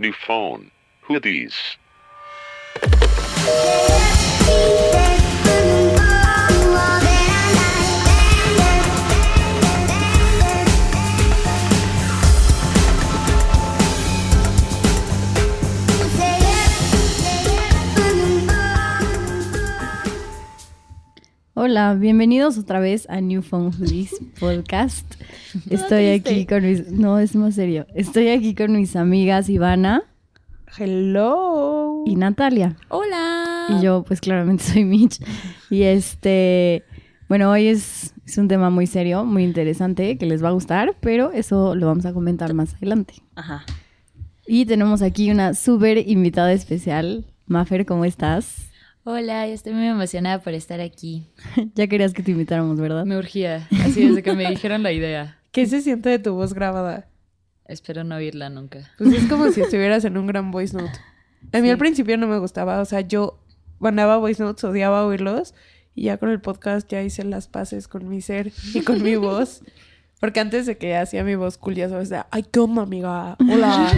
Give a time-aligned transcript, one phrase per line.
[0.00, 0.70] New phone.
[1.02, 1.56] Who these?
[21.70, 25.04] Hola, bienvenidos otra vez a New Phone Hoodies Podcast.
[25.70, 26.90] Estoy aquí con mis...
[26.90, 27.86] No, es más serio.
[27.94, 30.02] Estoy aquí con mis amigas Ivana
[30.78, 32.04] Hello.
[32.06, 32.74] y Natalia.
[32.88, 33.66] Hola.
[33.68, 35.20] Y yo, pues claramente soy Mitch.
[35.68, 36.84] Y este...
[37.28, 40.96] Bueno, hoy es, es un tema muy serio, muy interesante, que les va a gustar,
[41.00, 43.12] pero eso lo vamos a comentar más adelante.
[43.34, 43.66] Ajá.
[44.46, 47.26] Y tenemos aquí una súper invitada especial.
[47.46, 48.67] Mafer, ¿cómo estás?
[49.10, 51.26] Hola, estoy muy emocionada por estar aquí.
[51.74, 53.06] ya querías que te invitáramos, ¿verdad?
[53.06, 55.38] Me urgía, así desde que me dijeron la idea.
[55.50, 57.08] ¿Qué se siente de tu voz grabada?
[57.64, 58.90] Espero no oírla nunca.
[58.98, 60.92] Pues es como si estuvieras en un gran voice note.
[61.54, 61.70] A mí Sí.
[61.70, 63.42] al principio no me gustaba, o sea, yo
[63.78, 65.54] mandaba voice notes, odiaba oírlos
[65.94, 69.16] y ya con el podcast ya hice las paces con mi ser y con mi
[69.16, 69.62] voz.
[70.20, 73.38] Porque antes de que hacía mi voz cool, ya sabes, de, ay, ¿qué onda, amiga?
[73.40, 73.90] Hola.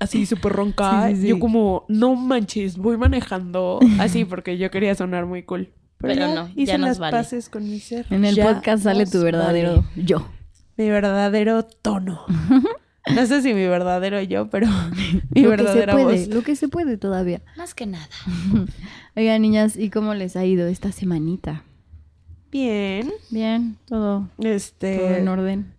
[0.00, 1.08] Así súper ronca.
[1.10, 1.28] Sí, sí, sí.
[1.28, 3.78] Yo como, no manches, voy manejando.
[4.00, 5.72] Así porque yo quería sonar muy cool.
[5.98, 7.16] Pero ya no, hice ya nos las vale.
[7.18, 8.06] paces con mi ser.
[8.10, 10.04] En el Ya podcast sale tu verdadero vale.
[10.04, 10.26] yo.
[10.76, 12.24] Mi verdadero tono.
[13.14, 14.66] No sé si mi verdadero yo, pero
[15.34, 16.28] mi lo que se verdadera puede, voz.
[16.28, 17.40] lo que se puede todavía.
[17.56, 18.06] Más que nada.
[19.16, 21.64] Oigan, niñas, ¿y cómo les ha ido esta semanita?
[22.52, 23.10] Bien.
[23.30, 25.72] Bien, todo, todo Este, en orden.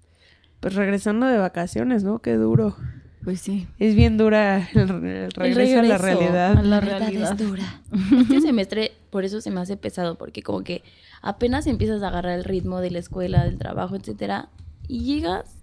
[0.59, 2.19] pues regresando de vacaciones, ¿no?
[2.19, 2.75] Qué duro.
[3.23, 3.67] Pues sí.
[3.77, 6.57] Es bien dura el, el regreso a la realidad.
[6.57, 7.31] A la realidad.
[7.31, 7.81] es dura.
[8.21, 10.83] Este semestre, por eso se me hace pesado, porque como que
[11.21, 14.49] apenas empiezas a agarrar el ritmo de la escuela, del trabajo, etcétera,
[14.87, 15.55] y llegas,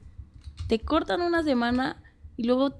[0.68, 1.96] te cortan una semana
[2.36, 2.74] y luego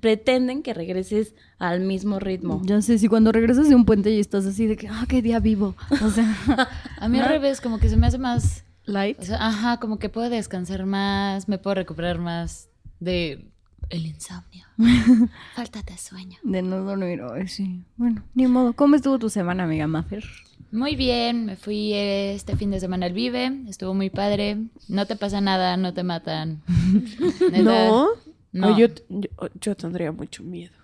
[0.00, 2.62] pretenden que regreses al mismo ritmo.
[2.64, 5.20] Ya sé, si cuando regresas de un puente y estás así de que, ah, qué
[5.20, 5.74] día vivo.
[6.02, 6.34] O sea,
[6.98, 9.18] A mí al revés, como que se me hace más, light.
[9.20, 13.50] o sea, ajá, como que puedo descansar más, me puedo recuperar más de
[13.90, 14.66] el insomnio.
[15.54, 16.38] Falta de sueño.
[16.42, 17.82] De no dormir hoy, sí.
[17.96, 18.72] Bueno, ni modo.
[18.72, 20.24] ¿Cómo estuvo tu semana, amiga Maffer?
[20.72, 24.58] Muy bien, me fui este fin de semana al Vive, estuvo muy padre.
[24.88, 26.62] No te pasa nada, no te matan.
[27.62, 28.08] ¿No?
[28.50, 28.78] No.
[28.78, 29.28] Yo, yo,
[29.60, 30.74] yo tendría mucho miedo.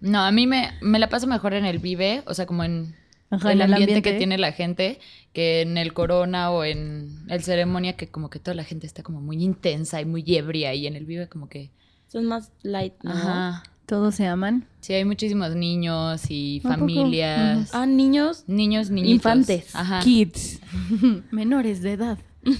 [0.00, 2.94] No, a mí me, me la paso mejor en el Vive, o sea, como en
[3.30, 4.12] Ajá, el, en el ambiente, ambiente.
[4.12, 4.98] que tiene la gente,
[5.32, 9.02] que en el Corona o en el Ceremonia, que como que toda la gente está
[9.02, 11.70] como muy intensa y muy ebria, y en el Vive como que...
[12.08, 13.10] Son más light, ¿no?
[13.12, 13.62] Ajá.
[13.86, 14.66] ¿Todos se aman?
[14.80, 17.70] Sí, hay muchísimos niños y familias.
[17.74, 18.44] Ah, niños.
[18.46, 19.14] Niños, niñitos.
[19.14, 19.74] Infantes.
[19.74, 20.00] Ajá.
[20.00, 20.60] Kids.
[21.30, 22.18] Menores de edad.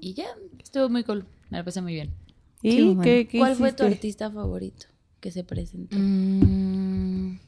[0.00, 0.24] Y ya,
[0.62, 1.26] estuvo muy cool.
[1.50, 2.10] Me la pasé muy bien.
[2.62, 3.02] ¿Y Qué bueno.
[3.02, 4.86] qué, qué ¿Cuál fue tu artista favorito
[5.20, 5.94] que se presentó?
[5.98, 7.38] Mm,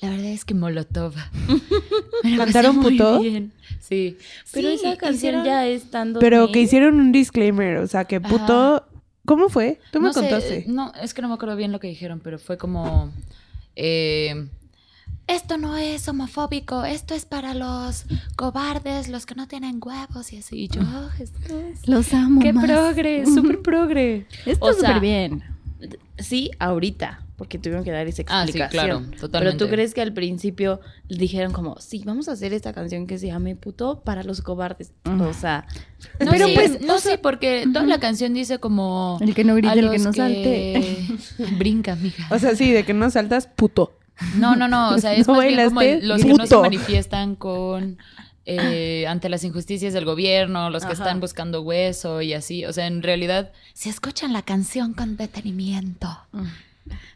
[0.00, 1.12] la verdad es que Molotov.
[2.24, 3.20] Me la pasé ¿Cantaron muy puto?
[3.20, 3.52] bien.
[3.80, 4.16] Sí.
[4.52, 6.52] Pero Sí, esa canción hicieron- ya es tan Pero 2000.
[6.54, 8.86] que hicieron un disclaimer, o sea, que puto...
[9.30, 9.78] ¿Cómo fue?
[9.92, 10.64] Tú me no sé, contaste.
[10.66, 13.12] no, es que no me acuerdo bien lo que dijeron, pero fue como...
[13.76, 14.48] eh,
[15.28, 20.38] esto no es homofóbico, esto es para los cobardes, los que no tienen huevos y
[20.38, 20.62] así.
[20.64, 21.86] Y yo, "Oh, Jesús.
[21.86, 22.64] Los amo ¡Qué más.
[22.64, 23.24] progre!
[23.24, 24.26] ¡Súper progre!
[24.44, 25.44] Está O sea, súper bien.
[26.18, 28.70] Sí, ahorita, porque tuvieron que dar esa Ah, sí, explicación.
[28.70, 29.64] claro, Pero totalmente.
[29.64, 33.28] tú crees que al principio dijeron como, sí, vamos a hacer esta canción que se
[33.28, 34.92] llame puto para los cobardes.
[35.04, 35.66] O sea,
[36.24, 39.18] No, Pero sí, pues, no sé, porque toda la canción dice como...
[39.20, 41.06] El que no grite, el que no salte.
[41.58, 42.26] Brinca, amiga.
[42.30, 43.96] O sea, sí, de que no saltas, puto.
[44.36, 46.54] No, no, no, o sea, es ¿No más bien como el- los que no se
[46.54, 46.60] Puto.
[46.62, 47.96] manifiestan con...
[48.58, 51.02] eh, ante las injusticias del gobierno, los que Ajá.
[51.04, 52.64] están buscando hueso y así.
[52.64, 56.08] O sea, en realidad, si escuchan la canción con detenimiento,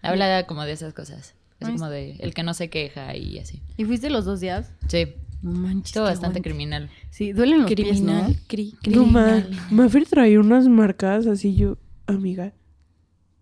[0.02, 1.34] habla como de esas cosas.
[1.60, 3.62] Es como de el que no se queja y así.
[3.76, 4.70] ¿Y fuiste los dos días?
[4.88, 5.06] Sí,
[5.40, 5.86] No manches.
[5.90, 6.42] estuvo qué bastante aguante.
[6.42, 6.90] criminal.
[7.10, 8.36] Sí, duelen los pies, criminal, ¿no?
[8.48, 9.66] cri- No, ma, criminal.
[9.70, 12.52] Maffer traía unas marcas así yo, amiga,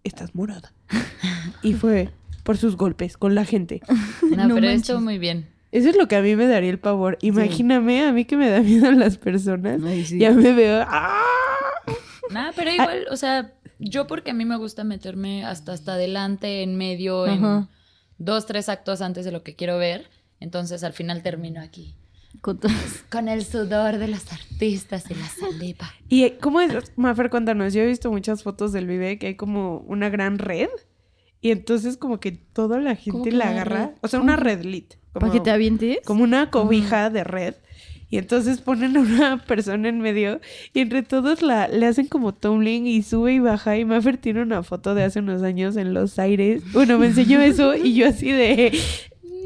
[0.04, 0.72] estás morada.
[1.62, 2.10] y fue
[2.44, 3.80] por sus golpes con la gente.
[3.88, 4.82] No, No pero manches.
[4.82, 5.48] estuvo muy bien.
[5.72, 7.16] Eso es lo que a mí me daría el pavor.
[7.22, 9.80] Imagíname a mí que me da miedo las personas.
[9.82, 10.18] Ay, sí.
[10.18, 10.84] Ya me veo.
[10.86, 11.22] ¡ah!
[12.30, 16.62] Nada, pero igual, o sea, yo porque a mí me gusta meterme hasta hasta adelante,
[16.62, 17.68] en medio, en
[18.18, 20.08] dos, tres actos antes de lo que quiero ver.
[20.40, 21.94] Entonces al final termino aquí.
[22.40, 22.60] Con
[23.10, 25.90] Con el sudor de los artistas y la saliva.
[26.08, 26.92] ¿Y eh, cómo es?
[26.96, 27.72] Mafer, cuéntanos.
[27.72, 30.68] Yo he visto muchas fotos del Vive que hay como una gran red.
[31.40, 33.86] Y entonces como que toda la gente la agarra.
[33.86, 33.94] red?
[34.00, 34.94] O sea, una red lit.
[35.12, 35.98] Como, ¿Para que te avientes?
[36.04, 37.54] como una cobija de red.
[38.10, 40.40] Y entonces ponen a una persona en medio
[40.74, 43.76] y entre todos la, le hacen como tumbling y sube y baja.
[43.78, 46.62] Y Maffer tiene una foto de hace unos años en los aires.
[46.72, 48.78] Bueno, me enseñó eso y yo así de...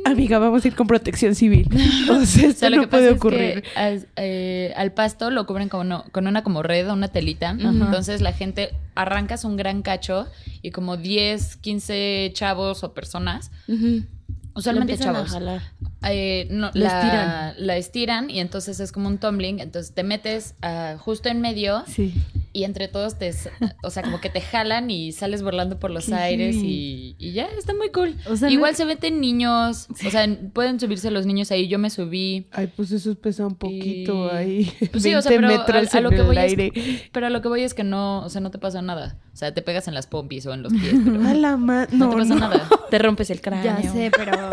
[0.04, 1.68] Amiga, vamos a ir con protección civil.
[2.10, 3.62] O sea, O no puede es ocurrir.
[3.62, 7.50] que al, eh, al pasto lo cubren como no- con una como red, una telita.
[7.58, 10.26] Entonces la gente arrancas un gran cacho
[10.62, 14.04] y como 10, 15 chavos o personas, Ujú.
[14.56, 15.62] Usualmente a chavos, jalar.
[16.08, 17.54] eh, no, La la, estiran.
[17.66, 19.60] la estiran y entonces es como un tumbling.
[19.60, 22.14] Entonces te metes ah, justo en medio Sí.
[22.52, 23.32] y entre todos te,
[23.82, 27.32] o sea, como que te jalan y sales volando por los Qué aires y, y
[27.32, 28.14] ya, está muy cool.
[28.30, 31.68] O sea, Igual no- se meten niños, o sea, pueden subirse los niños ahí.
[31.68, 32.46] Yo me subí.
[32.52, 34.72] Ay, pues eso pesa un poquito Y- ahí.
[34.90, 36.72] Pues sí, o 20 sea, pero a, a lo que voy aire.
[36.74, 39.18] es, pero a lo que voy es que no, o sea, no te pasa nada.
[39.36, 41.86] O sea, te pegas en las pompis o en los pies, pero A la ma-
[41.92, 42.40] no, No, te pasa no.
[42.40, 42.68] nada.
[42.90, 43.64] Te rompes el cráneo.
[43.82, 44.48] Ya sé, pero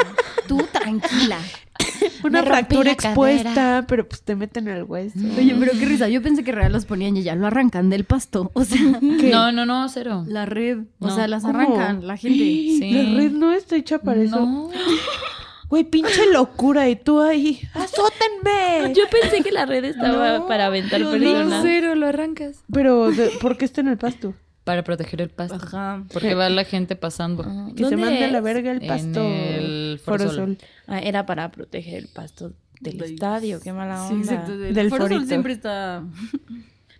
[0.45, 1.37] tú tranquila.
[2.25, 5.17] Una fractura expuesta, pero pues te meten al hueso.
[5.37, 6.09] Oye, pero qué risa.
[6.09, 8.51] Yo pensé que real los ponían y ya lo arrancan del pasto.
[8.53, 9.29] O sea, ¿Qué?
[9.31, 10.25] No, no, no, cero.
[10.27, 10.79] la red.
[10.99, 11.15] O No.
[11.15, 11.57] sea, las ¿Cómo?
[11.59, 12.37] arrancan la gente.
[12.43, 12.91] Sí.
[12.91, 14.39] La red no está hecha para eso.
[14.41, 14.69] No.
[15.69, 16.87] Güey, pinche locura.
[16.89, 18.93] Y tú ahí, ¡azótenme!
[18.93, 21.63] Yo pensé que la red estaba No, para aventar no, personas.
[21.63, 22.63] cero, lo arrancas.
[22.71, 23.09] Pero,
[23.41, 24.33] ¿por qué está en el pasto?
[24.63, 25.55] Para proteger el pasto.
[25.55, 26.03] Ajá.
[26.13, 27.43] Porque va la gente pasando.
[27.43, 27.67] Ajá.
[27.75, 28.43] Que se ¿Dónde mande a la es?
[28.43, 29.21] verga el En pasto.
[29.23, 30.29] el Foro Sol.
[30.35, 30.57] Forosol.
[30.87, 33.59] Ah, era para proteger el pasto del estadio.
[33.61, 34.31] Qué mala Sí, onda.
[34.33, 34.57] exacto.
[34.57, 35.27] Del Del Foro Sol forito.
[35.27, 36.03] siempre está.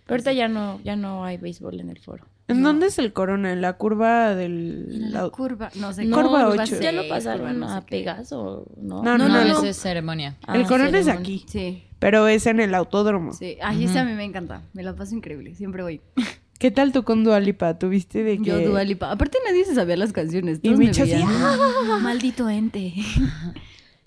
[0.06, 2.26] Pero ahorita ya no, ya no hay béisbol en el foro.
[2.46, 3.54] ¿En dónde es el corona?
[3.54, 5.10] ¿En la curva del...?
[5.12, 5.70] La la- curva.
[5.76, 6.04] No sé.
[6.04, 6.78] No, Curva curva ocho.
[6.78, 7.80] Ya seis, lo pasaron no a.
[7.86, 9.02] Pegaso, ¿no?
[9.02, 10.36] No, No, no, no, es ceremonia.
[10.46, 11.20] Ah, el corona es ceremonia.
[11.20, 13.32] aquí, Sí, pero es en el autódromo.
[13.32, 13.56] sí.
[13.62, 14.60] Ay, ese a mí me encanta.
[14.74, 15.54] Me la paso increíble.
[15.54, 16.02] Siempre voy.
[16.58, 17.78] ¿Qué tal tú con Dualipa?
[17.78, 18.44] ¿Tuviste de que...?
[18.44, 19.10] Yo, Dua Lipa.
[19.10, 20.60] Aparte, nadie se sabía las canciones.
[20.62, 21.12] Y me así.
[21.14, 21.98] ¡ah!
[22.00, 22.94] Maldito ente.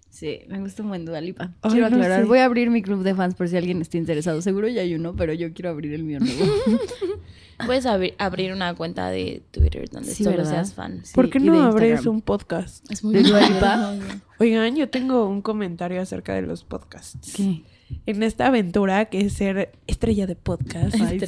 [0.09, 1.53] Sí, me gusta un buen Dua Lipa.
[1.61, 2.21] Ay, Quiero no aclarar.
[2.21, 2.27] sé.
[2.27, 4.41] Voy a abrir mi club de fans por si alguien está interesado.
[4.41, 6.43] Seguro ya hay uno, pero yo quiero abrir el mío nuevo.
[7.67, 10.51] Puedes abrir, abrir una cuenta de Twitter donde Sí, solo ¿verdad?
[10.51, 11.01] seas fan.
[11.05, 12.89] Sí, ¿Por qué no abres un podcast?
[12.91, 13.41] Es muy ¿De Dua.
[13.47, 13.95] Lipa?
[14.39, 17.33] Oigan, yo tengo un comentario acerca de los podcasts.
[17.35, 17.61] ¿Qué?
[18.05, 21.19] En esta aventura que es ser estrella de podcast, Ay,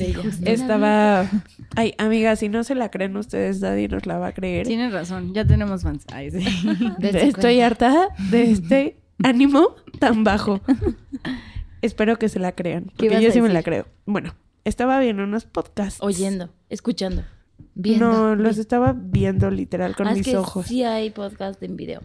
[0.46, 1.30] estaba...
[1.76, 4.68] Ay, amiga, si no se la creen ustedes, nadie nos la va a creer.
[4.68, 6.06] Tienes razón, ya tenemos fans.
[6.12, 6.40] Ay, sí.
[7.00, 10.62] Dense Estoy harta de este ánimo tan bajo.
[11.82, 13.86] Espero que se la crean, ¿Qué porque yo sí me la creo.
[14.06, 14.36] Bueno,
[14.66, 16.00] estaba viendo unos podcasts.
[16.02, 17.24] Oyendo, escuchando.
[17.76, 18.10] Viendo.
[18.12, 20.66] No, los estaba viendo literal con Ah, es mis que ojos.
[20.68, 22.02] sí hay podcast en video.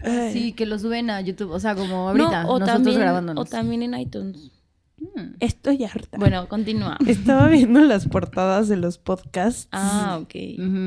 [0.00, 0.32] Ay.
[0.32, 1.50] Sí, que lo suben a YouTube.
[1.50, 3.46] O sea, como ahorita, no, o nosotros también, grabándonos.
[3.46, 4.52] O también en iTunes.
[4.98, 5.34] Mm.
[5.40, 6.18] Estoy harta.
[6.18, 6.98] Bueno, continúa.
[7.06, 9.68] Estaba viendo las portadas de los podcasts.
[9.72, 10.34] Ah, ok.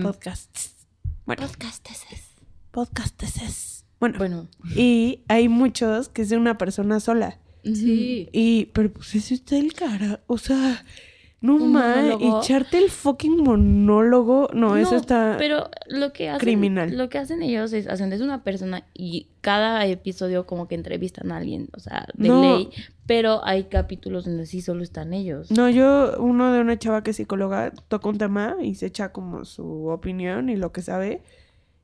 [0.03, 0.75] Podcasts.
[1.25, 1.91] Bueno, Podcasts.
[2.71, 3.85] podcasts.
[3.99, 7.37] Bueno, Bueno, y hay muchos que es de una persona sola.
[7.63, 8.27] Sí.
[8.31, 10.21] Y, pero pues ese está el cara.
[10.25, 10.83] O sea,
[11.41, 14.49] no mames, echarte el fucking monólogo.
[14.53, 15.35] No, eso está.
[15.39, 16.95] Pero lo que hacen, criminal.
[16.95, 21.31] Lo que hacen ellos es hacen es una persona y cada episodio como que entrevistan
[21.31, 22.41] a alguien, o sea, de No.
[22.41, 22.69] ley.
[23.07, 25.51] Pero hay capítulos donde sí solo están ellos.
[25.51, 29.11] No, yo, uno de una chava que es psicóloga, toca un tema y se echa
[29.11, 31.21] como su opinión y lo que sabe.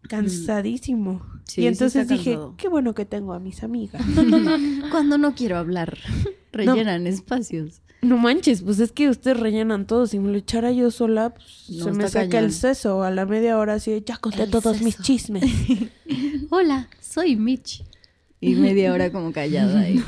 [0.10, 1.26] Cansadísimo.
[1.46, 2.56] Sí, y entonces dije, cansado.
[2.58, 4.02] qué bueno que tengo a mis amigas.
[4.92, 5.98] Cuando no quiero hablar,
[6.52, 7.82] rellenan espacios.
[8.02, 10.08] no manches, pues es que ustedes rellenan todo.
[10.08, 12.46] Si me lo echara yo sola, pues No, se me saca cañón.
[12.46, 13.04] el seso.
[13.04, 15.44] A la media hora así, ya conté El todos mis chismes.
[16.50, 17.84] Hola, soy Mitch.
[18.40, 19.80] Y media hora como callada.
[19.80, 20.00] ahí.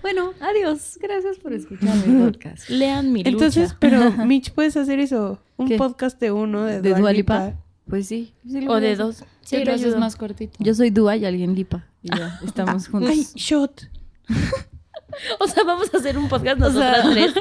[0.00, 0.96] Bueno, adiós.
[1.02, 2.68] Gracias por escuchar mi podcast.
[2.70, 3.76] Lean mi Entonces, lucha.
[3.80, 5.40] pero Mitch, puedes hacer eso.
[5.56, 5.76] Un ¿Qué?
[5.76, 7.46] podcast de uno de, ¿De Dua Dua Lipa.
[7.46, 7.60] Lipa?
[7.88, 8.32] Pues sí.
[8.68, 9.24] O de dos.
[9.42, 9.98] Sí, haces ayudo.
[9.98, 10.56] más cortito.
[10.58, 11.86] Yo soy Dua y alguien Lipa.
[12.02, 13.10] Y ya, estamos juntos.
[13.10, 13.82] Ay, shot.
[15.38, 17.32] O sea, vamos a hacer un podcast nosotras tres.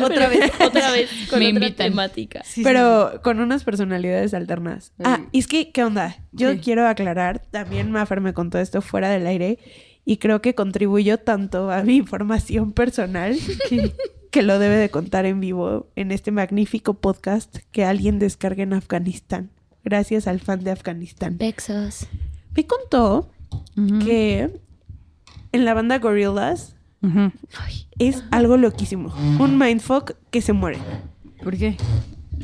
[0.00, 0.52] otra vez.
[0.60, 1.10] otra vez.
[1.28, 1.90] Con Me otra invitan.
[1.90, 2.42] temática.
[2.44, 4.92] Sí, sí, pero con unas personalidades alternas.
[4.96, 5.02] Sí.
[5.04, 6.16] Ah, y es que, ¿qué onda?
[6.30, 6.58] Yo Sí.
[6.60, 9.58] quiero aclarar, también Mafer me contó esto fuera del aire
[10.04, 13.36] y creo que contribuyó tanto a mi información personal
[13.68, 13.92] que,
[14.30, 18.72] que lo debe de contar en vivo en este magnífico podcast que alguien descargue en
[18.74, 19.50] Afganistán.
[19.90, 21.38] Gracias al fan de Afganistán.
[21.38, 22.08] Bexos.
[22.56, 23.30] Me contó
[24.04, 24.60] que
[25.52, 26.74] en la banda Gorillaz
[28.00, 29.14] es algo loquísimo.
[29.38, 30.78] Un mindfuck que se muere.
[31.40, 31.76] ¿Por qué?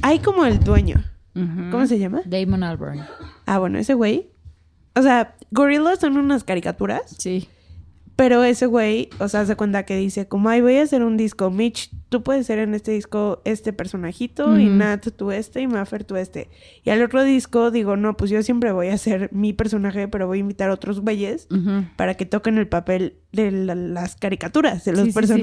[0.02, 1.02] Hay como el dueño.
[1.34, 2.22] ¿Cómo se llama?
[2.26, 3.00] Damon Albarn.
[3.46, 4.28] Ah, bueno, ese güey.
[4.94, 7.49] O sea, Gorillaz son unas caricaturas, Sí.
[8.14, 11.16] Pero ese güey, o sea, se cuenta que dice, como, ay, voy a hacer un
[11.16, 11.50] disco.
[11.50, 14.69] Mitch, tú puedes ser en este disco este personajito, y.
[14.69, 16.50] Nat tú este, y Maffer tú este.
[16.85, 20.26] Y al otro disco digo, no, pues yo siempre voy a ser mi personaje, pero
[20.26, 21.49] voy a invitar a otros güeyes
[21.97, 25.42] para que toquen el papel de la- las caricaturas, de los Sí, sí, sí.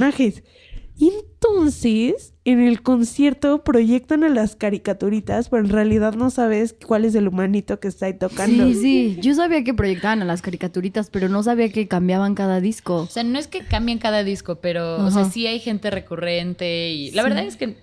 [1.01, 7.05] Y entonces, en el concierto proyectan a las caricaturitas, pero en realidad no sabes cuál
[7.05, 8.67] es el humanito que está ahí tocando.
[8.67, 9.17] Sí, sí.
[9.21, 12.97] Yo sabía que proyectaban a las caricaturitas, pero no sabía que cambiaban cada disco.
[13.03, 16.91] O sea, no es que cambien cada disco, pero, o sea, sí hay gente recurrente
[16.91, 17.29] y la Sí.
[17.29, 17.77] verdad es que,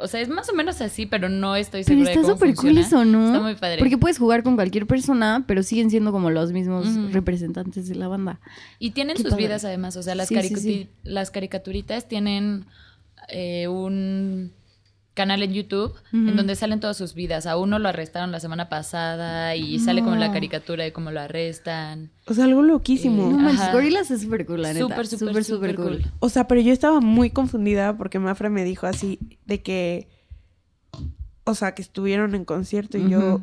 [0.00, 2.34] o sea, es más o menos así, pero no estoy Pero segura de está cómo
[2.34, 3.26] súper cool eso, ¿no?
[3.26, 3.78] Está muy padre.
[3.78, 8.08] Porque puedes jugar con cualquier persona, pero siguen siendo como los mismos representantes de la
[8.08, 8.40] banda.
[8.78, 9.44] Y tienen Qué sus padre.
[9.46, 10.88] vidas además, o sea, las, Sí, sí, caricu- sí.
[11.04, 12.66] las caricaturitas tienen
[13.28, 14.52] eh, un
[15.20, 17.44] canal en YouTube en donde salen todas sus vidas.
[17.44, 21.20] A uno lo arrestaron la semana pasada y sale como la caricatura de cómo lo
[21.20, 22.10] arrestan.
[22.26, 23.30] O sea, algo loquísimo.
[23.30, 23.72] No manches, Ajá.
[23.72, 24.86] Gorillaz es súper cool, la neta.
[24.88, 26.02] Súper, súper, súper cool.
[26.20, 30.08] O sea, pero yo estaba muy confundida porque Mafra me dijo así de que,
[31.44, 33.42] o sea, que estuvieron en concierto y yo.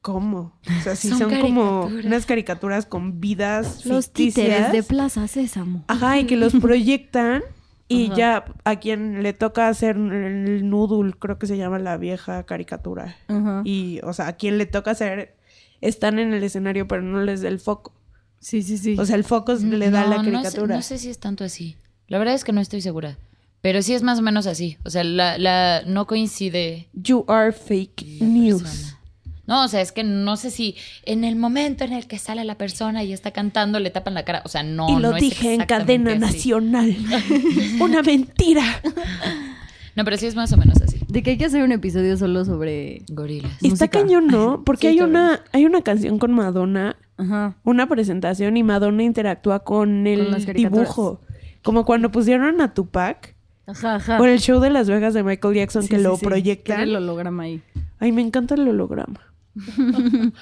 [0.00, 0.58] ¿cómo?
[0.66, 4.46] O sea, si Son son, como unas caricaturas con vidas Los ficticias.
[4.46, 5.84] títeres de Plaza Sésamo.
[5.88, 7.42] Ajá, y que los proyectan
[7.90, 8.14] y Ajá.
[8.16, 13.16] ya a quien le toca hacer el noodle, creo que se llama la vieja caricatura.
[13.28, 13.62] Ajá.
[13.64, 15.34] Y, o sea, a quien le toca hacer,
[15.80, 17.92] están en el escenario, pero no les da el foco.
[18.38, 18.96] Sí, sí, sí.
[18.98, 20.76] O sea, el foco le da No, la no sé- caricatura.
[20.76, 21.76] No sé, si es tanto así.
[22.06, 23.18] La verdad es que no estoy segura.
[23.60, 24.78] Pero sí es más o menos así.
[24.84, 28.62] O sea, la, la no coincide You are fake news.
[28.62, 28.89] persona.
[29.50, 32.44] No, o sea, es que no sé si en el momento en el que sale
[32.44, 34.42] la persona y está cantando le tapan la cara.
[34.44, 34.88] O sea, no.
[34.88, 36.20] y lo no es dije en cadena así.
[36.20, 36.96] nacional.
[37.80, 38.62] Una mentira.
[39.96, 41.00] No, pero sí es más o menos así.
[41.08, 43.02] De que hay que hacer un episodio solo sobre...
[43.08, 43.50] Gorilas.
[43.54, 43.88] Está Música.
[43.88, 44.62] cañón, ¿no?
[44.64, 47.56] Porque Sí, hay una, hay una canción con Madonna, Ajá.
[47.64, 51.20] una presentación y Madonna interactúa con el Con dibujo.
[51.62, 53.34] Como cuando pusieron a Tupac
[53.66, 54.16] Ajá, ajá.
[54.16, 56.16] por el show de Las Vegas de Michael Jackson Sí, que sí, lo.
[56.64, 57.62] Era el holograma ahí.
[57.98, 59.29] Ay, me encanta el holograma.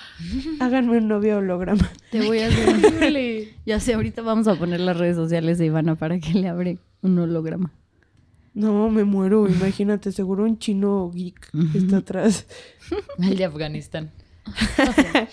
[0.60, 1.88] Háganme un novio holograma.
[2.10, 3.48] Te voy a hacer...
[3.66, 6.78] ya sé, ahorita vamos a poner las redes sociales de Ivana para que le abre
[7.02, 7.72] un holograma.
[8.54, 9.48] No, me muero.
[9.48, 12.46] Imagínate, seguro un chino geek está atrás.
[13.18, 14.10] El de Afganistán.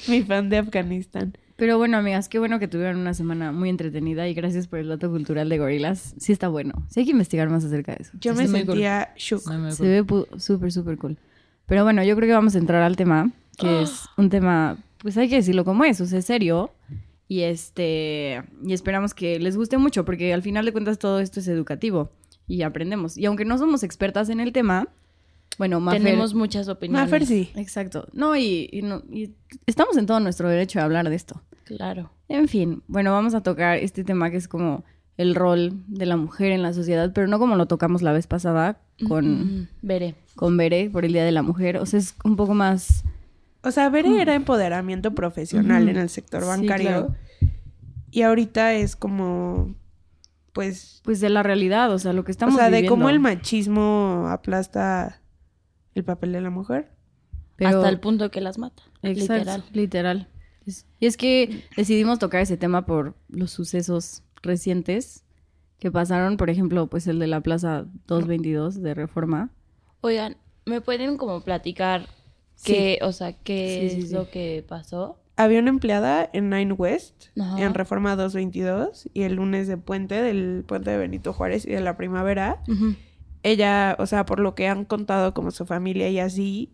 [0.08, 1.38] Mi fan de Afganistán.
[1.56, 4.90] Pero bueno, amigas, qué bueno que tuvieron una semana muy entretenida y gracias por el
[4.90, 6.14] dato cultural de gorilas.
[6.20, 6.86] Sí está bueno.
[6.90, 8.12] Sí hay que investigar más acerca de eso.
[8.20, 8.74] Yo Sí, me muy cool.
[8.74, 9.42] sentía shook.
[9.72, 10.06] Se ve
[10.38, 11.18] súper, súper cool.
[11.66, 15.18] Pero bueno, yo creo que vamos a entrar al tema, que es un tema, pues
[15.18, 16.72] hay que decirlo como es, o sea, es serio.
[17.28, 21.40] Y este, y esperamos que les guste mucho, porque al final de cuentas todo esto
[21.40, 22.12] es educativo
[22.48, 23.18] y aprendemos.
[23.18, 24.90] Y aunque no somos expertas en el tema,
[25.58, 26.04] bueno, Mafer...
[26.04, 27.06] Tenemos muchas opiniones.
[27.10, 27.50] Maffer sí.
[27.56, 28.08] Exacto.
[28.14, 29.32] No, y, y no, y
[29.66, 31.42] estamos en todo nuestro derecho de hablar de esto.
[31.64, 32.12] Claro.
[32.28, 34.84] En fin, bueno, vamos a tocar este tema que es como
[35.18, 38.28] el rol de la mujer en la sociedad, pero no como lo tocamos la vez
[38.28, 40.16] pasada con, Mm, veré.
[40.36, 41.78] con Bere por el Día de la Mujer.
[41.78, 43.04] O sea, es un poco más...
[43.66, 46.88] O sea, Bere era empoderamiento profesional en el sector Sí, bancario.
[46.88, 47.16] claro.
[48.12, 49.76] Y ahorita es como,
[50.54, 53.20] pues, Pues de la realidad, o sea, lo que estamos o sea, de cómo el
[53.20, 55.22] machismo aplasta
[55.96, 56.92] el papel de la mujer.
[57.58, 58.84] Pero- Hasta el punto que las mata.
[59.02, 59.64] Exacto, Literal.
[59.74, 60.28] literal.
[61.00, 65.24] Y es que decidimos tocar ese tema por los sucesos recientes
[65.80, 69.52] que pasaron, por ejemplo, pues el de la Plaza 222 de Reforma.
[70.02, 72.08] Oigan, ¿me pueden como platicar
[72.64, 75.20] qué, o sea, qué Sí, sí, es lo que pasó?
[75.38, 77.62] Había una empleada en Nine West, Ajá.
[77.62, 81.82] en Reforma 222, y el lunes de puente, del puente de Benito Juárez y de
[81.82, 82.62] la primavera,
[83.44, 86.72] ella, o sea, por lo que han contado como su familia y así,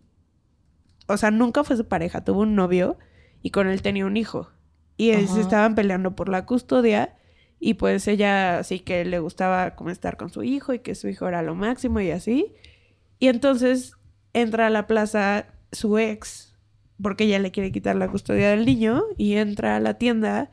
[1.08, 2.98] o sea, nunca fue su pareja, tuvo un novio
[3.42, 4.48] y con él tenía un hijo.
[4.96, 5.26] Y Ajá.
[5.34, 7.16] se estaban peleando por la custodia
[7.58, 11.08] y pues ella sí que le gustaba como estar con su hijo y que su
[11.08, 12.54] hijo era lo máximo y así.
[13.18, 13.96] Y entonces
[14.32, 16.54] entra a la plaza su ex,
[17.00, 20.50] porque ella le quiere quitar la custodia del niño, y entra a la tienda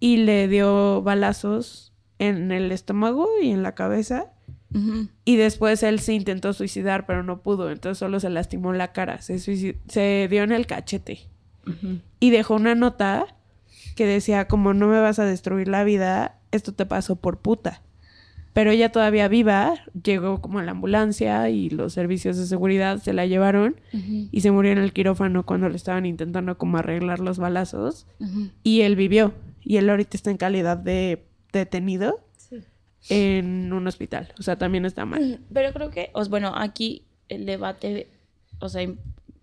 [0.00, 4.32] y le dio balazos en el estómago y en la cabeza.
[5.24, 7.70] Y después él se intentó suicidar, pero no pudo.
[7.70, 9.22] Entonces solo se lastimó la cara.
[9.22, 11.20] Se, se dio en el cachete.
[12.20, 13.36] Y dejó una nota
[13.96, 17.82] que decía, como no me vas a destruir la vida, esto te pasó por puta.
[18.58, 23.12] Pero ella todavía viva, llegó como a la ambulancia y los servicios de seguridad se
[23.12, 27.38] la llevaron y se murió en el quirófano cuando le estaban intentando como arreglar los
[27.38, 28.08] balazos.
[28.64, 29.32] Y él vivió.
[29.62, 31.22] Y él ahorita está en calidad de
[31.52, 32.18] detenido
[33.08, 34.34] en un hospital.
[34.40, 35.38] O sea, también está mal.
[35.52, 38.08] Pero creo que, os bueno, aquí el debate,
[38.58, 38.84] o sea,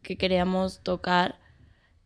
[0.02, 1.40] que queríamos tocar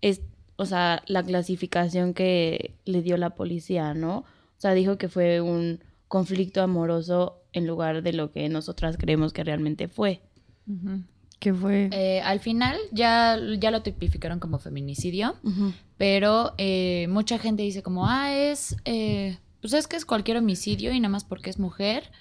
[0.02, 0.22] es,
[0.58, 4.18] o sea, la clasificación que le dio la policía, ¿no?
[4.20, 9.32] O sea, dijo que fue un conflicto amoroso en lugar de lo que nosotras creemos
[9.32, 10.22] que realmente fue.
[11.40, 11.90] Que fue...
[11.94, 15.36] Eh, al final ya, ya lo tipificaron como feminicidio,
[15.98, 20.92] pero eh, mucha gente dice como, ah, es, eh, pues es que es cualquier homicidio
[20.92, 22.12] y nada más porque es mujer,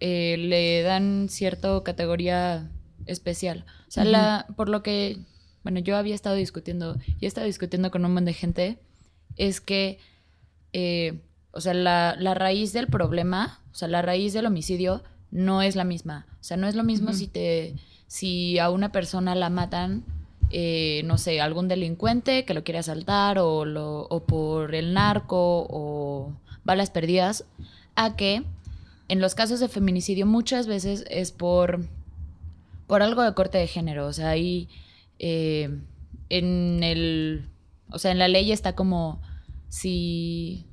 [0.00, 2.70] eh, le dan cierta categoría
[3.06, 3.64] especial.
[3.86, 5.18] O sea, la, por lo que,
[5.62, 8.78] bueno, yo había estado discutiendo, y he estado discutiendo con un montón de gente,
[9.36, 9.98] es que,
[10.72, 11.20] eh,
[11.52, 15.76] o sea, la, la raíz del problema, o sea, la raíz del homicidio no es
[15.76, 16.26] la misma.
[16.40, 17.74] O sea, no es lo mismo si te,
[18.06, 20.04] si a una persona la matan,
[20.50, 25.66] eh, no sé, algún delincuente que lo quiere asaltar o, lo, o por el narco
[25.70, 26.32] o
[26.64, 27.44] balas perdidas,
[27.94, 28.44] a que
[29.08, 31.86] en los casos de feminicidio muchas veces es por,
[32.86, 34.06] por algo de corte de género.
[34.06, 34.68] O sea, ahí
[35.18, 35.70] eh,
[36.28, 37.48] en el,
[37.90, 39.20] o sea, en la ley está como
[39.68, 40.66] si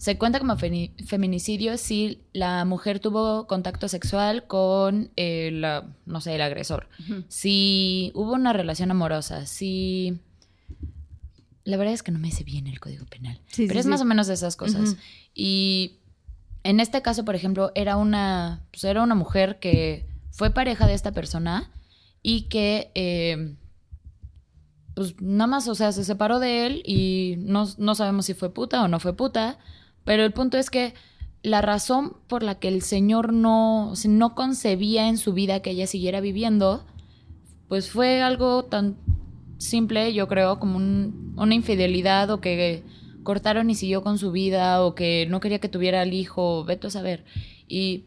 [0.00, 6.36] se cuenta como feminicidio si la mujer tuvo contacto sexual con eh, la, no sé,
[6.36, 6.88] el agresor.
[7.28, 10.18] Si hubo una relación amorosa, si...
[11.64, 13.42] La verdad es que no me sé bien el código penal.
[13.48, 13.90] Sí, pero sí, es sí.
[13.90, 14.96] más o menos de esas cosas.
[15.34, 15.98] Y
[16.64, 20.94] en este caso, por ejemplo, era una, pues era una mujer que fue pareja de
[20.94, 21.70] esta persona
[22.22, 23.54] y que, eh,
[24.94, 28.54] pues nada más, o sea, se separó de él y no, no sabemos si fue
[28.54, 29.58] puta o no fue puta,
[30.04, 30.94] pero el punto es que
[31.42, 35.86] la razón por la que el señor no, no concebía en su vida que ella
[35.86, 36.84] siguiera viviendo,
[37.68, 38.96] pues fue algo tan
[39.58, 42.82] simple, yo creo, como un- una infidelidad o que
[43.22, 46.88] cortaron y siguió con su vida o que no quería que tuviera el hijo, veto
[46.88, 47.24] a saber.
[47.68, 48.04] Y,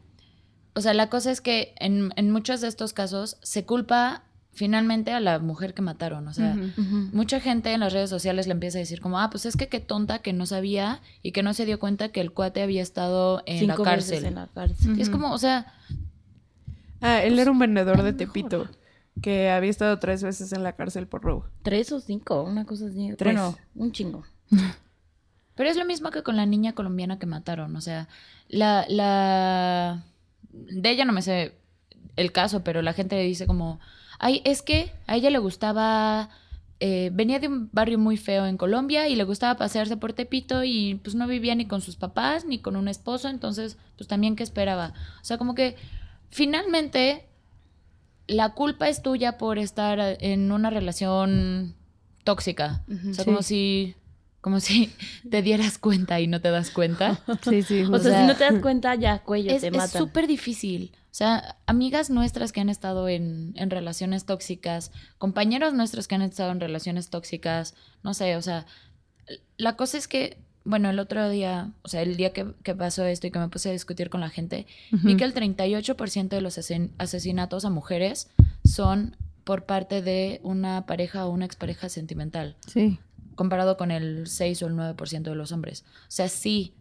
[0.76, 5.12] o sea, la cosa es que en, en muchos de estos casos se culpa finalmente
[5.12, 6.28] a la mujer que mataron.
[6.28, 6.56] O sea,
[7.12, 9.68] mucha gente en las redes sociales le empieza a decir como, ah, pues es que
[9.68, 12.82] qué tonta que no sabía y que no se dio cuenta que el cuate había
[12.82, 14.26] estado en Cinco la veces cárcel.
[14.28, 14.98] en la cárcel.
[14.98, 15.74] Y es como, o sea,
[17.02, 18.70] Ah, él era un vendedor de Tepito
[19.22, 21.46] que había estado tres veces en la cárcel por robo.
[21.62, 23.12] Tres o cinco, una cosa así.
[23.18, 23.34] Tres.
[23.34, 24.24] Bueno, un chingo.
[25.56, 27.76] Pero es lo mismo que con la niña colombiana que mataron.
[27.76, 28.08] O sea,
[28.48, 30.04] la, la...
[30.50, 31.54] De ella no me sé
[32.16, 33.80] el caso, pero la gente le dice como,
[34.26, 36.30] ay, es que a ella le gustaba...
[36.80, 40.64] eh, venía de un barrio muy feo en Colombia y le gustaba pasearse por Tepito
[40.64, 44.36] y pues no vivía ni con sus papás ni con un esposo, entonces pues también
[44.36, 44.94] qué esperaba.
[45.22, 45.76] O sea, como que
[46.30, 47.26] finalmente
[48.28, 51.76] la culpa es tuya por estar en una relación
[52.24, 52.84] tóxica.
[52.90, 53.26] o sea, Sí.
[53.26, 53.96] como si
[54.42, 54.92] como si
[55.30, 57.22] te dieras cuenta y no te das cuenta.
[57.50, 57.84] Sí, sí.
[57.84, 58.04] O justo.
[58.04, 60.02] sea, sea, si no te das cuenta, ya cuello, es te es matan.
[60.02, 60.92] súper difícil.
[61.14, 66.24] O sea, amigas nuestras que han estado en, en relaciones tóxicas, compañeros nuestros que han
[66.24, 68.66] estado en relaciones tóxicas, no sé, o sea,
[69.58, 73.06] la cosa es que, bueno, el otro día, o sea, el día que, que pasó
[73.06, 76.42] esto y que me puse a discutir con la gente, vi que el 38% de
[76.42, 76.58] los
[76.98, 78.32] asesinatos a mujeres
[78.66, 82.98] son por parte de una pareja o una expareja sentimental Sí.
[83.36, 85.86] comparado con el 6 o el 9% de los hombres.
[86.04, 86.74] O sea, sí,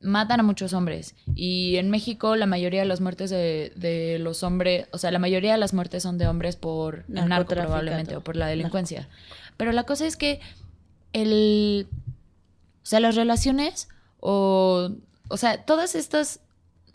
[0.00, 1.14] matan a muchos hombres.
[1.34, 5.18] Y en México la mayoría de las muertes de, de los hombres, o sea, la
[5.18, 9.08] mayoría de las muertes son de hombres por el narco probablemente o por la delincuencia.
[9.56, 10.40] Pero la cosa es que
[11.12, 11.88] el...
[12.82, 13.88] O sea, las relaciones
[14.20, 14.90] o...
[15.30, 16.40] O sea, todas estas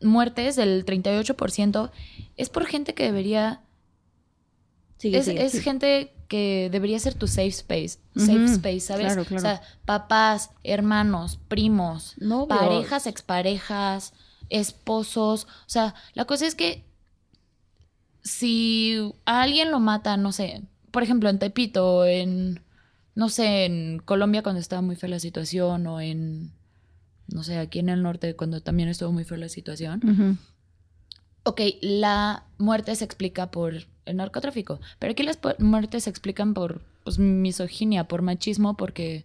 [0.01, 1.91] muertes del 38%
[2.35, 3.61] es por gente que debería
[4.97, 5.43] Sigue, es, sigue.
[5.43, 9.05] es gente que debería ser tu safe space, safe space, ¿sabes?
[9.05, 9.37] claro, claro.
[9.37, 12.47] O sea, papás, hermanos, primos, Novios.
[12.47, 14.13] parejas, exparejas,
[14.49, 15.43] esposos.
[15.45, 16.85] O sea, la cosa es que
[18.23, 22.61] si a alguien lo mata, no sé, por ejemplo, en Tepito, en,
[23.13, 26.51] no sé, en Colombia cuando estaba muy fea la situación, o en,
[27.27, 30.39] no sé, aquí en el norte cuando también estuvo muy fea la situación.
[31.43, 33.73] Ok, la muerte se explica por
[34.05, 39.23] el narcotráfico, pero aquí las muertes se explican por pues, misoginia, por machismo, porque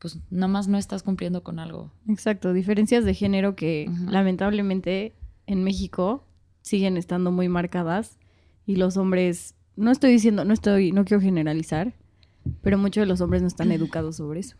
[0.00, 1.90] pues nomás no estás cumpliendo con algo.
[2.08, 5.14] Exacto, diferencias de género que lamentablemente
[5.46, 6.24] en México
[6.60, 8.18] siguen estando muy marcadas
[8.66, 11.94] y los hombres, no estoy diciendo, no estoy, no quiero generalizar,
[12.60, 14.56] pero muchos de los hombres no están educados sobre eso.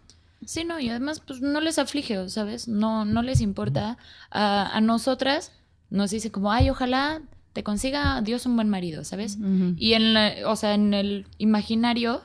[0.46, 2.66] Sí, no, y además pues no les aflige, ¿sabes?
[2.66, 3.98] No, no les importa.
[4.31, 5.53] A, a nosotras
[5.90, 9.38] nos dice como, ay, ojalá te consiga Dios un buen marido, ¿sabes?
[9.77, 12.23] Y en, la- o sea, en el imaginario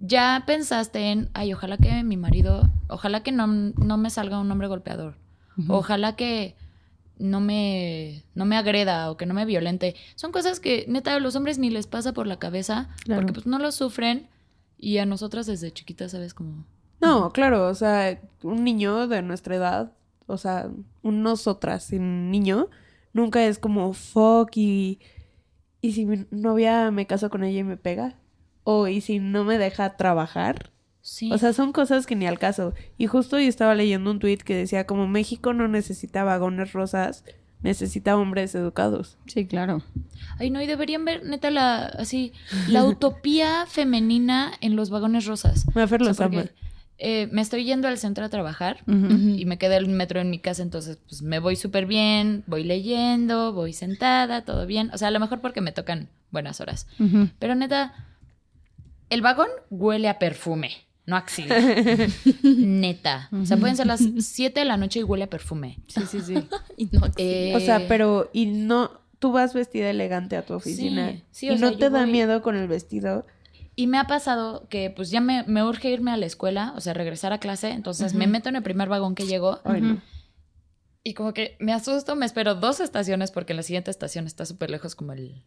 [0.00, 4.50] ya pensaste en, ay, ojalá que mi marido, ojalá que no, no me salga un
[4.50, 5.16] hombre golpeador.
[5.68, 6.56] Ojalá que
[7.18, 9.94] no me, no me agreda o que no me violente.
[10.14, 13.20] Son cosas que neta a los hombres ni les pasa por la cabeza Claro.
[13.20, 14.28] porque pues no lo sufren
[14.78, 16.32] y a nosotras desde chiquitas, ¿sabes?
[16.32, 16.64] Como
[17.02, 19.92] No, claro, o sea, un niño de nuestra edad,
[20.30, 20.70] o sea,
[21.02, 22.68] un nosotras sin niño,
[23.12, 25.00] nunca es como fuck y,
[25.80, 28.16] y si mi novia me caso con ella y me pega,
[28.64, 30.70] o y si no me deja trabajar.
[31.02, 31.32] Sí.
[31.32, 32.74] O sea, son cosas que ni al caso.
[32.98, 37.24] Y justo yo estaba leyendo un tuit que decía como México no necesita vagones rosas,
[37.62, 39.18] necesita hombres educados.
[39.26, 39.82] Sí, claro.
[40.38, 42.32] Ay, no, y deberían ver, neta, la, así,
[42.68, 45.66] la utopía femenina en los vagones rosas.
[45.74, 46.50] Mafer O sea, los ama.
[47.02, 50.38] Eh, me estoy yendo al centro a trabajar y me queda el metro en mi
[50.38, 54.90] casa, entonces pues me voy súper bien, voy leyendo, voy sentada, todo bien.
[54.92, 56.86] O sea, a lo mejor porque me tocan buenas horas.
[57.38, 58.06] Pero neta,
[59.08, 60.70] el vagón huele a perfume,
[61.06, 61.56] no a axila.
[62.42, 63.28] neta.
[63.32, 65.78] O sea, pueden ser las 7 de la noche y huele a perfume.
[65.88, 66.34] Sí, sí, sí.
[66.76, 71.10] Y no, Eh, O sea, pero y no tú vas vestida elegante a tu oficina
[71.12, 73.26] Sí, sí, y o sea, no te da voy- miedo con el vestido.
[73.80, 76.82] Y me ha pasado que pues ya me, me urge irme a la escuela, o
[76.82, 79.22] sea, regresar a clase, entonces me meto en el primer vagón que
[79.64, 80.02] Ay, no.
[81.02, 84.44] y como que me asusto, me espero dos estaciones porque en la siguiente estación está
[84.44, 85.42] súper lejos como el,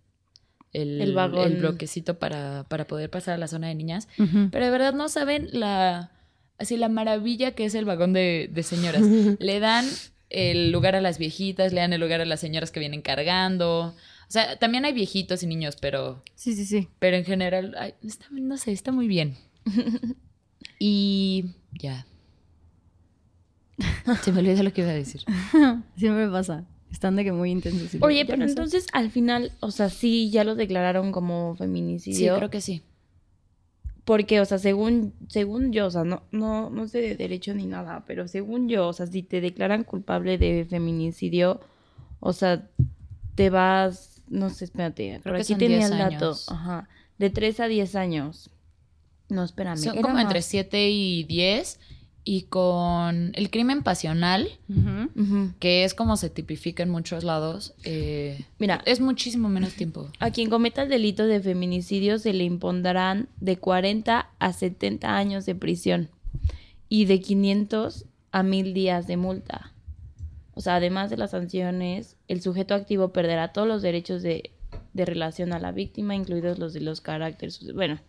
[0.71, 1.45] el, El vagón.
[1.45, 4.07] el bloquecito para, para poder pasar a la zona de niñas.
[4.17, 6.09] Pero de verdad no saben la,
[6.57, 9.03] así la maravilla que es el vagón de, de señoras.
[9.39, 9.85] le dan
[10.31, 13.93] el lugar a las viejitas, le dan el lugar a las señoras que vienen cargando.
[14.27, 16.87] O sea, también hay viejitos y niños, pero Sí, sí, sí.
[16.99, 19.35] pero en general, ay, está- no sé, está muy bien.
[20.79, 22.05] y ya.
[24.21, 25.23] Se me olvidó lo que iba a decir.
[25.95, 26.65] Siempre pasa.
[26.91, 27.95] Están de que muy intensos.
[28.01, 28.51] Oye, pero no sé.
[28.51, 32.35] entonces al final, o sea, sí, ya lo declararon como Sí, feminicidio.
[32.37, 32.83] creo que sí.
[34.05, 37.65] Porque, o sea, según, según yo, o sea, no, no, no sé de derecho ni
[37.65, 41.61] nada, pero según yo, o sea, si te declaran culpable de feminicidio,
[42.19, 42.67] o sea,
[43.35, 46.49] te vas, no sé, espérate, por que aquí son tenía 10 el dato, años.
[46.49, 48.49] ajá, de 3 a 10 años.
[49.29, 49.77] No, espérame.
[49.77, 50.45] Son como entre más.
[50.45, 51.79] 7 y 10.
[52.25, 54.47] Y con el crimen pasional,
[55.59, 60.09] que es como se tipifica en muchos lados, eh, Mira, es muchísimo menos tiempo.
[60.19, 65.45] A quien cometa el delito de feminicidio se le impondrán de 40 a 70 años
[65.45, 66.09] de prisión
[66.87, 69.72] y de 500 a 1000 días de multa.
[70.55, 74.51] O sea, además de las sanciones, el sujeto activo perderá todos los derechos de,
[74.93, 77.73] de relación a la víctima, incluidos los de los caracteres.
[77.73, 77.99] Bueno,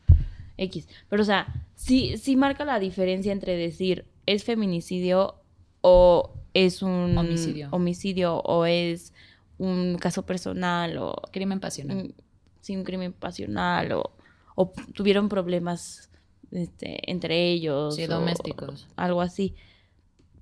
[0.56, 0.88] X.
[1.08, 5.36] Pero, o sea, sí, sí marca la diferencia entre decir es feminicidio
[5.80, 7.68] o es un Homicidio.
[7.72, 9.12] homicidio o es
[9.58, 11.96] un caso personal o Crimen pasional.
[11.96, 12.14] un,
[12.60, 14.12] sí, un crimen pasional o,
[14.54, 16.10] o tuvieron problemas
[16.50, 17.96] este, entre ellos.
[17.96, 18.86] Sí, o domésticos.
[18.96, 19.54] Algo así.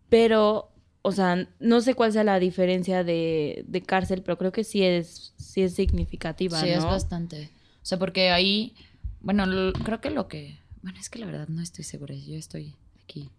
[0.08, 0.71] Pero,
[1.02, 4.82] o sea, no sé cuál sea la diferencia de, de cárcel, pero creo que sí
[4.84, 6.78] es, sí es significativa, Sí, ¿no?
[6.78, 7.50] es bastante.
[7.82, 8.74] O sea, porque ahí,
[9.20, 12.36] bueno, lo- creo que lo que, bueno, es que la verdad no estoy segura, yo
[12.36, 13.30] estoy aquí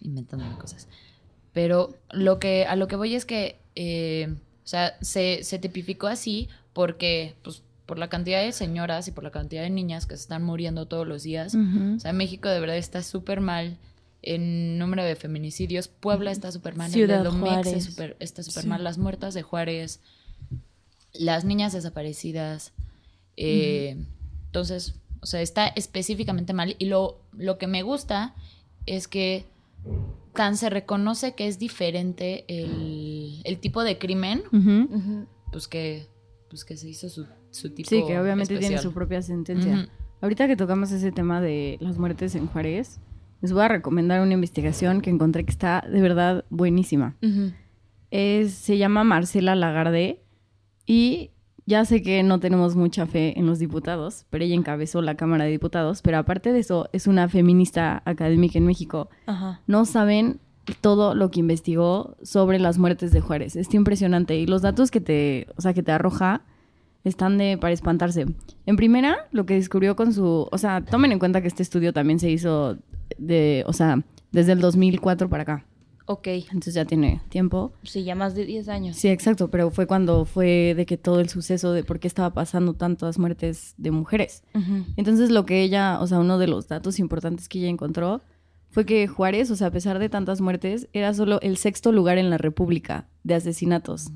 [0.00, 0.88] inventando cosas.
[1.52, 6.06] Pero lo que, a lo que voy es que, eh, o sea, se, se tipificó
[6.06, 10.16] así porque, pues, por la cantidad de señoras y por la cantidad de niñas que
[10.16, 11.54] se están muriendo todos los días.
[11.54, 13.76] O sea, México de verdad está súper mal
[14.22, 15.88] en número de feminicidios.
[15.88, 16.90] Puebla está súper mal.
[16.90, 17.72] Ciudad Domex Juárez.
[17.74, 18.68] es súper- está súper Sí.
[18.68, 18.82] mal.
[18.84, 20.00] Las muertas de Juárez,
[21.12, 22.72] las niñas desaparecidas.
[23.36, 23.96] eh,
[24.46, 26.76] Entonces, o sea, está específicamente mal.
[26.78, 28.34] Y lo, lo que me gusta
[28.86, 29.46] es que
[30.34, 34.42] tan se reconoce que es diferente el, el tipo de crimen,
[35.50, 36.06] pues que,
[36.50, 39.88] pues que se hizo su, su tipo Sí, que obviamente tiene su propia sentencia.
[40.20, 43.00] Ahorita que tocamos ese tema de las muertes en Juárez,
[43.42, 47.16] les voy a recomendar una investigación que encontré que está de verdad buenísima.
[48.10, 50.22] Es, se llama Marcela Lagarde
[50.86, 51.32] y
[51.66, 55.44] ya sé que no tenemos mucha fe en los diputados, pero ella encabezó la Cámara
[55.44, 59.10] de Diputados, pero aparte de eso es una feminista académica en México.
[59.26, 59.60] Ajá.
[59.66, 60.40] No saben
[60.80, 63.56] todo lo que investigó sobre las muertes de Juárez.
[63.56, 66.42] Está impresionante y los datos que te, o sea, que te arroja
[67.04, 68.26] están de para espantarse.
[68.66, 71.92] En primera, lo que descubrió con su, o sea, tomen en cuenta que este estudio
[71.92, 72.78] también se hizo
[73.18, 75.66] de, o sea, desde el 2004 para acá.
[76.06, 76.26] Ok.
[76.28, 77.72] Entonces ya tiene tiempo.
[77.84, 78.96] Sí, ya más de 10 años.
[78.96, 82.30] Sí, exacto, pero fue cuando fue de que todo el suceso de por qué estaba
[82.34, 84.42] pasando tantas muertes de mujeres.
[84.96, 88.20] Entonces lo que ella, o sea, uno de los datos importantes que ella encontró
[88.70, 92.18] fue que Juárez, o sea, a pesar de tantas muertes, era solo el sexto lugar
[92.18, 94.10] en la República de asesinatos.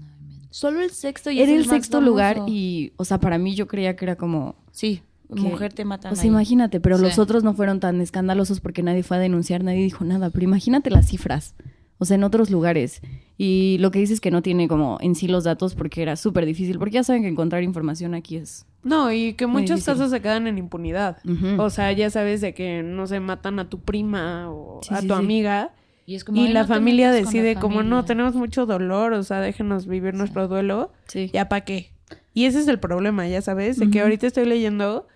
[0.57, 3.55] Solo el sexto y Era es el más sexto lugar y, o sea, para mí
[3.55, 4.55] yo creía que era como...
[4.71, 5.03] Sí,
[5.35, 6.29] que- mujer te matan O sea, ahí.
[6.31, 7.03] imagínate, pero Sí.
[7.05, 10.45] los otros no fueron tan escandalosos porque nadie fue a denunciar, nadie dijo nada, pero
[10.45, 11.55] imagínate las cifras,
[11.99, 13.03] o sea, en otros lugares.
[13.37, 16.47] Y lo que dices que no tiene como en sí los datos porque era súper
[16.47, 19.93] difícil, porque ya saben que encontrar información aquí es No, y que muchos difícil.
[19.93, 21.19] casos se quedan en impunidad.
[21.59, 25.03] O sea, ya sabes de que no se matan a tu prima o Sí, a
[25.03, 25.21] sí, tu sí.
[25.21, 25.75] amiga.
[26.07, 28.03] Y es como, Y "Ay, la no familia la decide como no, familia".
[28.07, 30.93] tenemos mucho dolor, o sea, déjenos vivir nuestro duelo.
[31.09, 31.31] Sí.
[31.33, 31.91] ¿Ya para qué?
[32.33, 35.09] Y ese es el problema, ya sabes, de que ahorita estoy leyendo,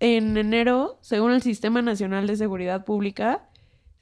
[0.00, 3.44] en enero, según el Sistema Nacional de Seguridad Pública,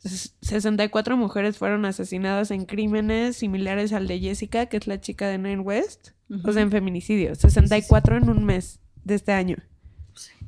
[0.02, 5.28] s- 64 mujeres fueron asesinadas en crímenes similares al de Jessica, que es la chica
[5.28, 6.10] de Nine West,
[6.44, 7.34] o sea, en feminicidio.
[7.34, 9.56] 64 en un mes de este año.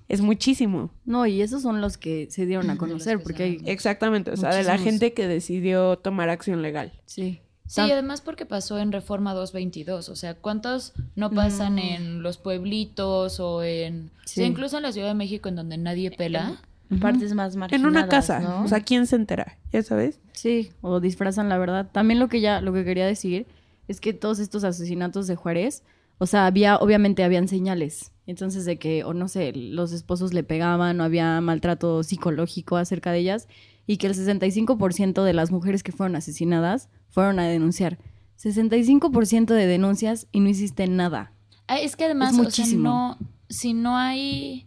[0.08, 0.90] Es muchísimo.
[1.04, 3.62] No, y esos son los que se dieron a conocer, que porque hay...
[3.66, 6.92] Exactamente, o sea, de la gente que decidió tomar acción legal.
[7.06, 7.40] Sí.
[7.68, 11.78] Sí, además porque pasó en Reforma 222, o sea, ¿cuántos no pasan Mm.
[11.78, 14.12] en los pueblitos o en...
[14.24, 14.48] o sea, Sí.
[14.50, 16.60] incluso en la Ciudad de México en donde nadie pela?
[17.00, 18.38] Partes más En marginadas, una casa.
[18.38, 18.62] ¿no?
[18.62, 19.58] O sea, ¿quién se entera?
[19.72, 20.20] ¿Ya sabes?
[20.30, 21.88] Sí, o disfrazan la verdad.
[21.90, 23.46] También lo que ya, lo que quería decir
[23.88, 25.82] es que todos estos asesinatos de Juárez,
[26.18, 28.12] o sea, había, obviamente habían señales.
[28.26, 33.12] Entonces de que, o no sé, los esposos le pegaban, o había maltrato psicológico acerca
[33.12, 33.48] de ellas,
[33.86, 37.98] y que el 65% de las mujeres que fueron asesinadas fueron a denunciar.
[38.38, 41.32] 65% de denuncias y no hiciste nada.
[41.68, 43.16] Ah, es que además, Es o sea, no,
[43.48, 44.66] si no hay...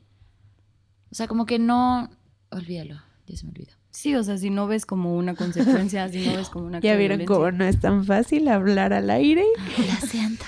[1.11, 2.09] O sea, como que no...
[2.51, 3.73] Olvídalo, ya se me olvidó.
[3.91, 6.79] Sí, o sea, si no ves como una consecuencia, si no ves como una...
[6.81, 9.43] Ya vieron cómo no es tan fácil hablar al aire.
[9.77, 10.45] Lo siento.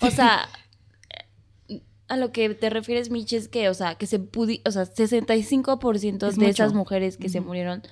[0.00, 0.48] O sea,
[2.08, 4.84] a lo que te refieres, Mitch, es que, o sea, que se pudi o sea,
[4.84, 6.50] 65% Es de mucho.
[6.50, 7.82] esas mujeres que se murieron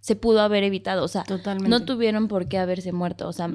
[0.00, 1.02] se pudo haber evitado.
[1.04, 1.68] O sea, Totalmente.
[1.68, 3.26] no tuvieron por qué haberse muerto.
[3.28, 3.50] O sea,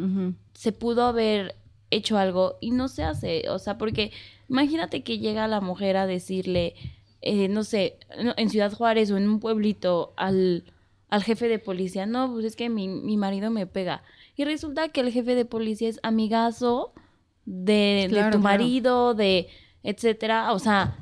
[0.54, 1.56] se pudo haber
[1.92, 3.50] hecho algo y no se hace.
[3.50, 4.12] O sea, porque
[4.50, 6.76] imagínate que llega la mujer a decirle,
[7.22, 8.00] eh, no sé,
[8.36, 10.66] en Ciudad Juárez o en un pueblito al,
[11.10, 14.04] al jefe de policía, no, pues es que mi, mi marido me pega.
[14.36, 16.94] Y resulta que el jefe de policía es amigazo
[17.45, 18.39] de, de tu claro.
[18.39, 19.47] marido, de
[19.84, 20.54] etcétera.
[20.54, 20.95] O sea,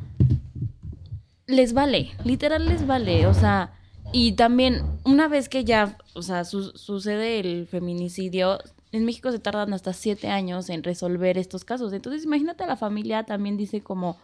[1.48, 3.74] les vale, literal les vale, o sea,
[4.14, 8.60] y también una vez que ya, o sea, su- sucede el feminicidio,
[8.92, 11.94] en México se tardan hasta siete años en resolver estos casos.
[11.94, 14.18] Entonces, imagínate a la familia también dice como,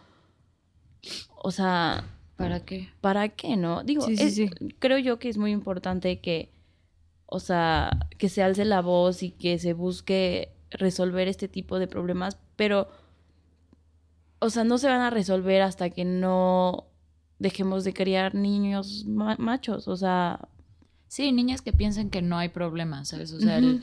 [1.42, 2.04] o sea,
[2.36, 2.88] ¿Para qué?
[3.00, 3.82] ¿para qué, no?
[3.84, 4.50] Digo, Sí, sí, es- sí.
[4.78, 6.50] creo yo que es muy importante que,
[7.26, 11.86] o sea, que se alce la voz y que se busque resolver este tipo de
[11.86, 12.88] problemas, pero,
[14.38, 16.86] o sea, no se van a resolver hasta que no
[17.38, 20.48] dejemos de criar niños ma- machos, o sea,
[21.08, 23.32] Sí, niñas que piensen que no hay problema, ¿sabes?
[23.32, 23.80] O sea, el-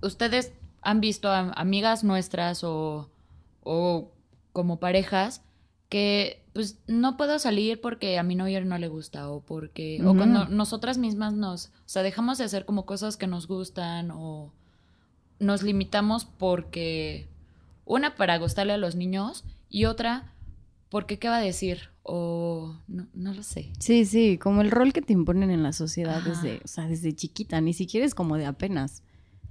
[0.00, 3.10] ustedes han visto a amigas nuestras o,
[3.62, 4.12] o
[4.52, 5.42] como parejas
[5.88, 10.16] que pues no puedo salir porque a mi novio no le gusta o porque o
[10.16, 14.52] cuando nosotras mismas nos, o sea, dejamos de hacer como cosas que nos gustan o
[15.40, 17.26] nos limitamos porque
[17.84, 20.32] una para gustarle a los niños y otra
[20.90, 23.72] porque qué va a decir o no, no lo sé.
[23.78, 26.28] Sí, sí, como el rol que te imponen en la sociedad Ajá.
[26.30, 29.02] desde, o sea, desde chiquita, ni siquiera es como de apenas.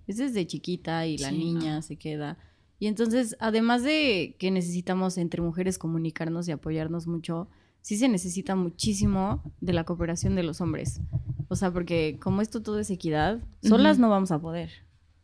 [0.07, 1.81] Es desde chiquita y la Sí, niña no.
[1.81, 2.37] se queda.
[2.79, 7.47] Y entonces, además de que necesitamos entre mujeres comunicarnos y apoyarnos mucho,
[7.81, 10.99] sí se necesita muchísimo de la cooperación de los hombres.
[11.47, 14.71] O sea, porque como esto todo es equidad, solas no vamos a poder.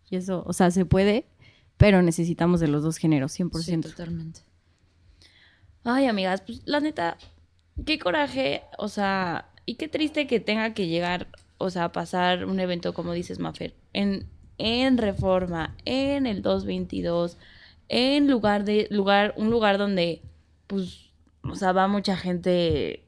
[0.10, 1.26] Y eso, o sea, se puede,
[1.78, 3.62] pero necesitamos de los dos géneros, 100%.
[3.62, 4.42] Sí, totalmente.
[5.84, 7.18] Ay, amigas, pues la neta,
[7.86, 12.46] qué coraje, o sea, y qué triste que tenga que llegar, o sea, a pasar
[12.46, 17.38] un evento como dices, Mafer, en, en Reforma, en el 222,
[17.90, 20.22] en lugar de, lugar, un lugar donde,
[20.68, 21.12] pues,
[21.44, 23.04] o sea, va mucha gente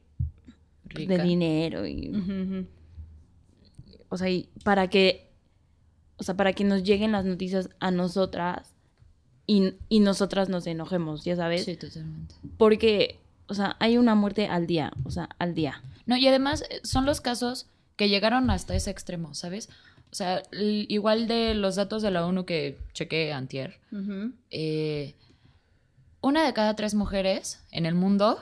[0.84, 1.16] Rica.
[1.16, 2.66] de dinero y,
[4.08, 5.27] o sea, y para que,
[6.18, 8.74] o sea, para que nos lleguen las noticias a nosotras
[9.46, 11.64] y, y nosotras nos enojemos, ya sabes.
[11.64, 12.34] Sí, totalmente.
[12.58, 15.82] Porque, o sea, hay una muerte al día, o sea, al día.
[16.06, 19.68] No, y además eh, son los casos que llegaron hasta ese extremo, ¿sabes?
[20.10, 23.78] O sea, igual de los datos de la ONU que chequé antier,
[24.50, 25.14] eh,
[26.22, 28.38] una de cada tres mujeres en el mundo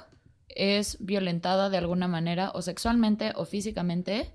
[0.49, 4.31] es violentada de alguna manera, o sexualmente o físicamente,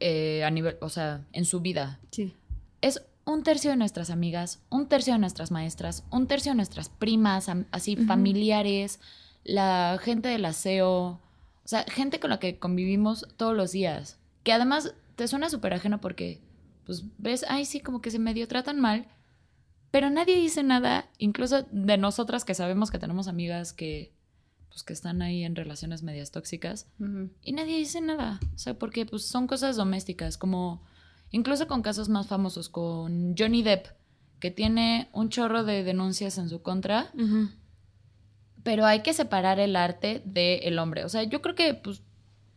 [0.00, 2.00] eh, a nivel, o sea, en su vida.
[2.10, 2.34] Sí.
[2.82, 6.88] Es un tercio de nuestras amigas, un tercio de nuestras maestras, un tercio de nuestras
[6.88, 9.00] primas, así familiares,
[9.42, 11.20] la gente del aseo,
[11.64, 15.74] o sea, gente con la que convivimos todos los días, que además te suena súper
[15.74, 16.40] ajeno porque,
[16.84, 19.06] pues, ves, ay, sí, como que se medio tratan mal,
[19.90, 24.12] pero nadie dice nada, incluso de nosotras que sabemos que tenemos amigas que,
[24.76, 26.86] pues, que están ahí en relaciones medias tóxicas,
[27.40, 28.38] y nadie dice nada.
[28.54, 30.82] O sea, porque pues son cosas domésticas, como
[31.30, 33.86] incluso con casos más famosos, con Johnny Depp,
[34.38, 37.10] que tiene un chorro de denuncias en su contra,
[38.64, 41.06] pero hay que separar el arte del hombre.
[41.06, 42.02] O sea, yo creo que pues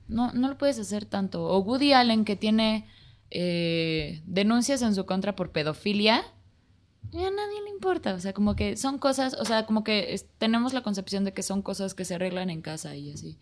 [0.10, 1.46] no, no lo puedes hacer tanto.
[1.46, 2.86] O Woody Allen que tiene
[3.32, 6.22] eh, denuncias en su contra por pedofilia,
[7.12, 8.14] ya a nadie le importa.
[8.14, 11.34] O sea, como que son cosas, o sea, como que es- tenemos la concepción de
[11.34, 13.38] que son cosas que se arreglan en casa y así.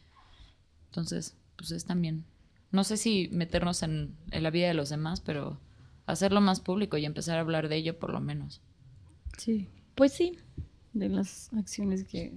[0.89, 2.23] Entonces, pues es también,
[2.71, 5.59] no sé si meternos en, en la vida de los demás, pero
[6.05, 8.61] hacerlo más público y empezar a hablar de ello por lo menos.
[9.37, 10.37] Sí, Pues sí.
[10.93, 12.33] de las acciones que,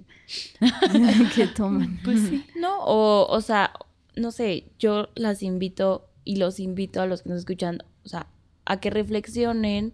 [1.35, 1.99] que toman.
[2.03, 2.45] Pues sí.
[2.59, 3.73] No, o, o sea,
[4.15, 8.27] no sé, yo las invito y los invito a los que nos escuchan, o sea,
[8.65, 9.93] a que reflexionen,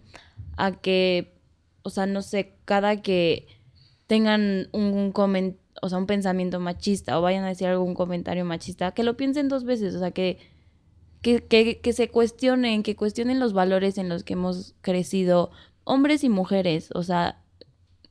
[0.58, 1.40] a que,
[1.82, 3.46] o sea, no sé, cada que
[4.06, 8.92] tengan un comen- o sea, un pensamiento machista o vayan a decir algún comentario machista,
[8.92, 10.38] que lo piensen dos veces, o sea, que,
[11.22, 15.50] que, que, que se cuestionen, que cuestionen los valores en los que hemos crecido,
[15.84, 17.40] hombres y mujeres, o sea,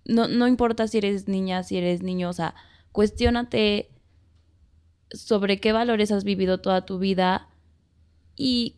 [0.06, 2.56] no, no importa si eres niña, si eres niño, o sea,
[2.94, 3.90] cuestiónate
[5.12, 7.50] sobre qué valores has vivido toda tu vida
[8.36, 8.78] y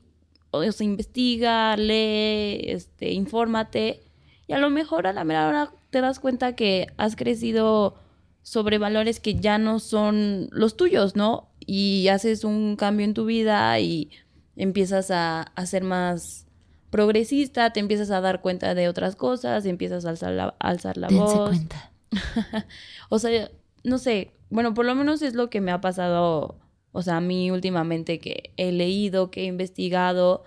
[0.51, 4.01] o sea, investiga, lee, este, infórmate
[4.47, 7.95] y a lo mejor a la mera hora te das cuenta que has crecido
[8.41, 11.49] sobre valores que ya no son los tuyos, ¿no?
[11.65, 14.09] Y haces un cambio en tu vida y
[14.55, 16.47] empiezas a, a ser más
[16.89, 20.97] progresista, te empiezas a dar cuenta de otras cosas, empiezas a alzar la, a alzar
[20.97, 21.49] la Dense voz.
[21.49, 21.91] cuenta.
[23.09, 23.49] O sea,
[23.83, 26.57] no sé, bueno, por lo menos es lo que me ha pasado,
[26.91, 30.43] o sea, a mí últimamente que he leído, que he investigado,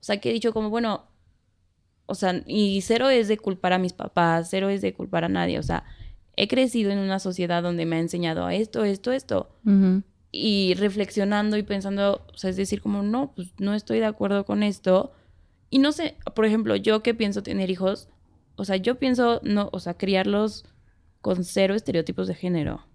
[0.00, 1.04] o sea, que he dicho como, bueno,
[2.06, 5.28] o sea, y cero es de culpar a mis papás, cero es de culpar a
[5.28, 5.84] nadie, o sea,
[6.36, 9.50] he crecido en una sociedad donde me ha enseñado a esto, esto, esto,
[10.32, 14.44] y reflexionando y pensando, o sea, es decir, como, no, pues no estoy de acuerdo
[14.44, 15.12] con esto.
[15.70, 18.08] Y no sé, por ejemplo, yo que pienso tener hijos,
[18.56, 20.64] o sea, yo pienso, no, o sea, criarlos
[21.20, 22.86] con cero estereotipos de género.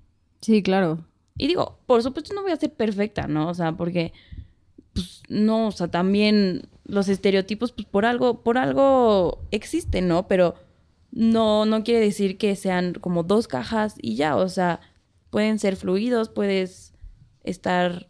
[0.42, 1.06] Sí, claro.
[1.38, 3.50] Y digo, por supuesto no voy a ser perfecta, ¿no?
[3.50, 4.14] O sea, porque,
[4.94, 10.28] pues, no, o sea, también los estereotipos, pues, por algo, por algo existen, ¿no?
[10.28, 10.56] Pero
[11.12, 14.80] no, no quiere decir que sean como dos cajas y ya, o sea,
[15.30, 16.94] pueden ser fluidos, puedes
[17.44, 18.08] estar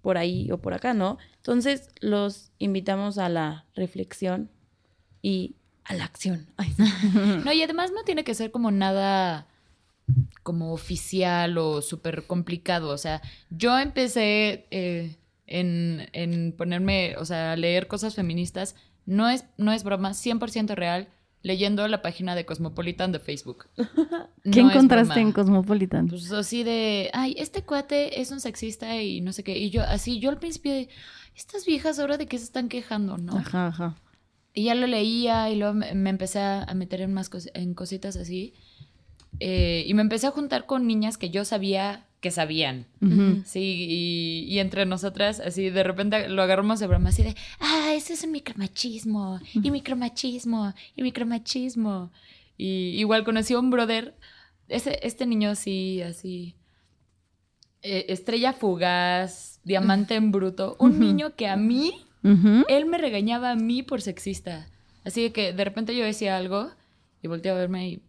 [0.00, 1.18] por ahí o por acá, ¿no?
[1.36, 4.50] Entonces, los invitamos a la reflexión
[5.20, 6.46] y a la acción.
[6.56, 6.82] Ay, sí.
[7.44, 9.46] No, y además no tiene que ser como nada
[10.42, 12.90] como oficial o súper complicado.
[12.90, 18.76] O sea, yo empecé eh, en, en ponerme, o sea, a leer cosas feministas.
[19.06, 21.08] No es, no es broma, 100% real,
[21.42, 23.66] leyendo la página de Cosmopolitan de Facebook.
[24.50, 26.08] ¿Qué No encontraste en Cosmopolitan?
[26.08, 29.58] Pues así de, ay, este cuate es un sexista y no sé qué.
[29.58, 30.88] Y yo, así, yo al principio de,
[31.36, 33.36] estas viejas ahora de qué se están quejando, ¿no?
[33.36, 33.96] Ajá, ajá.
[34.54, 37.50] Y ya lo leía y luego me, me empecé a a meter en más cos-
[37.54, 38.54] en cositas así.
[39.40, 42.86] Eh, y me empecé a juntar con niñas que yo sabía que sabían.
[43.44, 47.92] Sí, y, y entre nosotras, así de repente lo agarramos de broma, así de, ah,
[47.94, 52.10] ese es un micromachismo, y micromachismo, y micromachismo.
[52.56, 54.14] Y igual conocí a un brother,
[54.68, 56.54] ese, este niño sí, así,
[57.82, 61.92] eh, estrella fugaz, diamante en bruto, un niño que a mí
[62.22, 64.66] él me regañaba a mí por sexista.
[65.04, 66.70] Así que de repente yo decía algo
[67.22, 68.02] y volteaba a verme y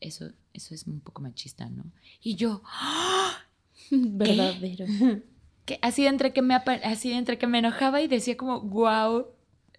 [0.00, 1.84] eso, eso es un poco machista, ¿no?
[2.22, 2.62] Y yo,
[3.90, 4.86] Verdadero.
[5.64, 9.26] que así entre que me así entre que me enojaba y decía como, wow,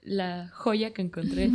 [0.03, 1.49] la joya que encontré.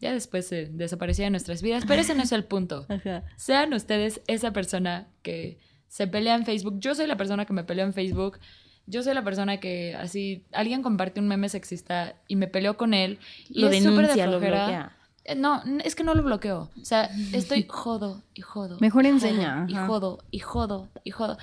[0.00, 2.86] Ya después se desaparecía de nuestras vidas, pero ese no es el punto.
[2.88, 3.24] Ajá.
[3.36, 6.78] Sean ustedes esa persona que se pelea en Facebook.
[6.78, 8.38] Yo soy la persona que me peleo en Facebook.
[8.86, 12.94] Yo soy la persona que así alguien comparte un meme sexista y me peleo con
[12.94, 14.96] él y lo es de denuncia, lo bloquea.
[15.24, 16.70] Eh, No, es que no lo bloqueo.
[16.80, 18.78] O sea, estoy jodo y jodo.
[18.80, 21.38] Mejor enseña, Y jodo, y jodo, y jodo.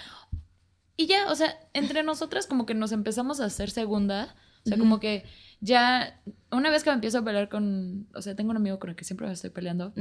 [0.98, 4.36] Y ya, o sea, entre nosotras como que nos empezamos a hacer segunda.
[4.66, 5.26] O sea, como que
[5.62, 6.20] ya,
[6.52, 8.96] una vez que me empiezo a pelear con, o sea, tengo un amigo con el
[8.98, 9.94] que siempre me estoy peleando.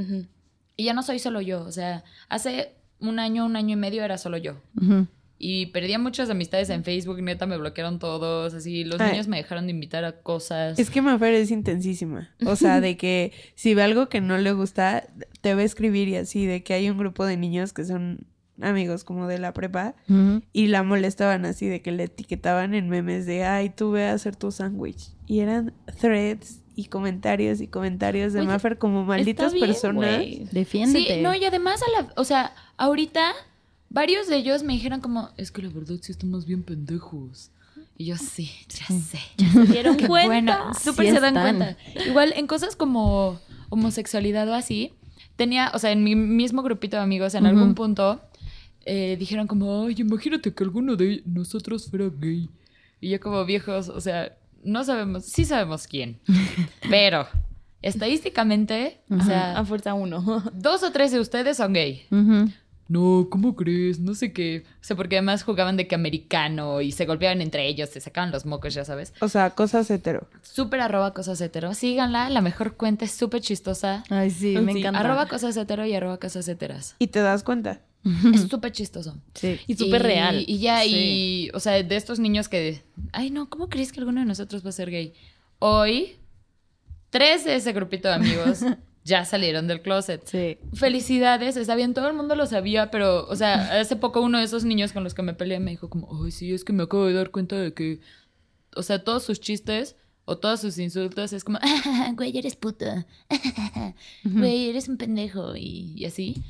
[0.75, 1.63] Y ya no soy solo yo.
[1.63, 4.61] O sea, hace un año, un año y medio era solo yo.
[5.41, 9.11] Y perdí a muchas amistades en Facebook, neta, me bloquearon todos, así, los Ay.
[9.11, 10.77] niños me dejaron de invitar a cosas.
[10.77, 12.29] Es que Mafer es intensísima.
[12.45, 15.07] O sea, de que si ve algo que no le gusta,
[15.39, 18.27] te va a escribir y así, de que hay un grupo de niños que son
[18.61, 19.95] amigos como de la prepa
[20.51, 24.13] y la molestaban así, de que le etiquetaban en memes de, ay, tú ve a
[24.13, 25.11] hacer tu sándwich.
[25.25, 30.17] Y eran threads y comentarios y comentarios de Oye, Mafer como malditas bien, personas.
[30.17, 30.47] güey.
[30.51, 31.15] Defiéndete.
[31.15, 33.31] Sí, no, y además, a la, o sea, ahorita
[33.89, 37.51] varios de ellos me dijeron como, es que la verdad sí estamos bien pendejos.
[37.97, 39.19] Y yo, sí, ya sé.
[39.37, 40.25] ¿Se dieron cuenta?
[40.27, 41.57] bueno, súper Sí se dan están.
[41.57, 41.77] cuenta.
[42.07, 44.93] Igual en cosas como homosexualidad o así,
[45.35, 48.21] tenía, o sea, en mi mismo grupito de amigos, en algún punto,
[48.85, 52.49] eh, dijeron como, ay, imagínate que alguno de nosotros fuera gay.
[53.01, 56.19] Y yo como viejos, o sea, no sabemos, sí sabemos quién,
[56.89, 57.27] pero
[57.81, 60.43] estadísticamente, o A sea, fuerza uno.
[60.53, 62.05] dos o tres de ustedes son gay.
[62.11, 62.49] Ujú.
[62.89, 63.99] No, ¿cómo crees?
[63.99, 64.63] No sé qué.
[64.81, 68.31] O sea, porque además jugaban de que americano y se golpeaban entre ellos, se sacaban
[68.31, 69.13] los mocos, ya sabes.
[69.21, 70.27] O sea, cosas hetero.
[70.41, 71.73] Súper arroba cosas hetero.
[71.75, 74.03] Síganla, la mejor cuenta es súper chistosa.
[74.09, 75.01] Ay, sí, me Sí, encanta.
[75.01, 76.95] Arroba cosas hetero y arroba cosas heteras.
[76.97, 77.81] Y te das cuenta.
[78.33, 79.15] Es súper chistoso.
[79.35, 79.59] Sí.
[79.67, 80.43] Y súper real.
[80.47, 80.89] Y ya, Sí.
[80.95, 82.81] y, o sea, de estos niños que,
[83.11, 85.13] ay, no, ¿cómo crees que alguno de nosotros va a ser gay?
[85.59, 86.15] Hoy,
[87.11, 88.61] tres de ese grupito de amigos
[89.09, 90.21] ya salieron del closet.
[90.25, 90.57] Sí.
[90.73, 94.45] Felicidades, está bien, todo el mundo lo sabía, pero, o sea, hace poco uno de
[94.45, 96.83] esos niños con los que me peleé me dijo como, ay, sí, es que me
[96.83, 97.99] acabo de dar cuenta de que,
[98.75, 99.95] o sea, todos sus chistes
[100.25, 103.05] o todos sus insultos es como, "Ah, güey, eres puta,
[104.23, 106.43] güey, eres un pendejo, y, y así.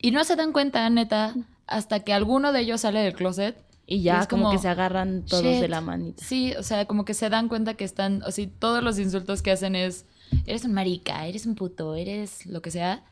[0.00, 1.34] Y no se dan cuenta, neta,
[1.66, 3.56] hasta que alguno de ellos sale del closet.
[3.86, 5.60] Y ya Es como, como, que se agarran todos shit.
[5.60, 6.24] de la manita.
[6.24, 9.42] Sí, o sea, como que se dan cuenta que están, o sea, todos los insultos
[9.42, 10.06] que hacen es,
[10.46, 13.04] eres un marica, eres un puto, eres lo que sea.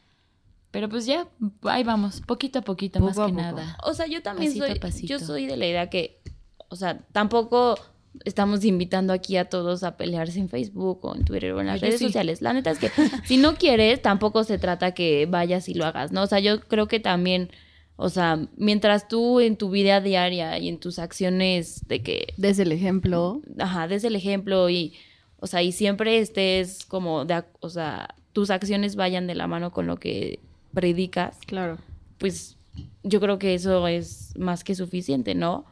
[0.70, 1.28] Pero pues ya,
[1.64, 3.42] ahí vamos, poquito a poquito, Poco más a que poco.
[3.42, 3.76] nada.
[3.84, 5.06] O sea, yo también Pasito soy, pasito.
[5.08, 6.20] yo soy de la idea que,
[6.68, 7.78] o sea, tampoco
[8.24, 11.80] estamos invitando aquí a todos a pelearse en Facebook o en Twitter o en las
[11.80, 12.06] yo redes sí.
[12.06, 12.40] sociales.
[12.40, 12.90] La neta es que
[13.26, 16.22] si no quieres, tampoco se trata que vayas y lo hagas, ¿no?
[16.22, 17.50] O sea, yo creo que también,
[17.96, 22.58] o sea, mientras tú en tu vida diaria y en tus acciones de que Des
[22.58, 23.42] el ejemplo.
[23.58, 24.94] ajá, des el ejemplo y,
[25.43, 29.72] o sea, y siempre estés como, de, o sea, tus acciones vayan de la mano
[29.72, 30.38] con lo que
[30.72, 31.76] predicas, Claro.
[32.18, 32.57] pues
[33.03, 35.66] yo creo que eso es más que suficiente, ¿no?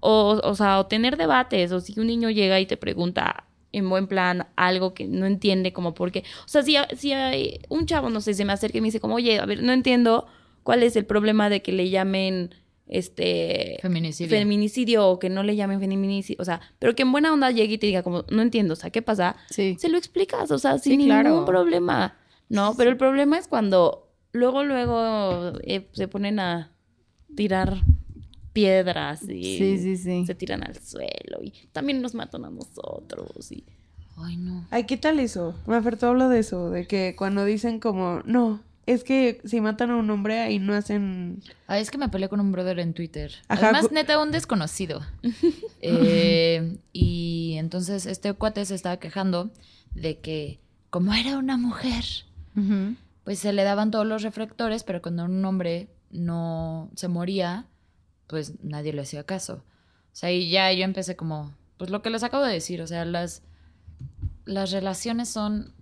[0.00, 3.88] O, o sea, o tener debates, o si un niño llega y te pregunta en
[3.88, 7.86] buen plan algo que no entiende como por qué, o sea, si, si hay un
[7.86, 10.26] chavo, no sé, se me acerca y me dice como, oye, a ver, no entiendo
[10.62, 12.54] cuál es el problema de que le llamen,
[12.92, 14.36] este, Feminicidio.
[14.36, 17.74] feminicidio o que no le llamen feminicidio, o sea, pero que en buena onda llegue
[17.74, 19.36] y te diga como, no entiendo, o sea, ¿qué pasa?
[19.50, 19.76] Sí.
[19.78, 21.30] Se lo explicas, o sea, Sí, sin claro.
[21.30, 22.16] ningún problema,
[22.48, 22.74] ¿no?
[22.76, 26.72] Pero el problema es cuando luego, luego eh, se ponen a
[27.34, 27.82] tirar
[28.52, 30.26] piedras y Sí, sí, sí.
[30.26, 33.64] se tiran al suelo y también nos matan a nosotros y...
[34.18, 34.66] Ay, no.
[34.70, 35.54] Ay, ¿qué tal eso?
[35.66, 39.90] Mafer, tú hablo de eso, de que cuando dicen como, no, es que si matan
[39.90, 41.42] a un hombre ahí no hacen...
[41.66, 43.32] Ay, es que me peleé con un brother en Twitter.
[43.48, 45.00] Ajá, Además, neta, un desconocido.
[45.84, 49.50] Eh, y entonces este cuate se estaba quejando
[49.96, 50.60] de que,
[50.90, 52.04] como era una mujer,
[53.24, 57.66] pues se le daban todos los reflectores, pero cuando un hombre no se moría,
[58.28, 59.64] pues nadie le hacía caso.
[60.12, 62.86] O sea, y ya yo empecé como, pues lo que les acabo de decir, o
[62.86, 63.42] sea, las,
[64.44, 65.74] las relaciones son...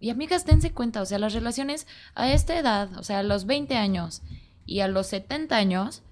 [0.00, 3.46] Y amigas, dense cuenta, o sea, las relaciones a esta edad, o sea, a los
[3.46, 4.22] 20 años
[4.64, 6.02] y a los 70 años,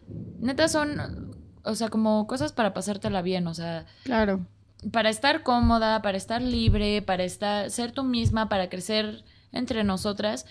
[0.41, 4.47] neta son, o sea, como cosas para pasártela bien, o sea, Claro.
[4.93, 10.47] para estar cómoda, para estar libre, para estar, ser tú misma, para crecer entre nosotras.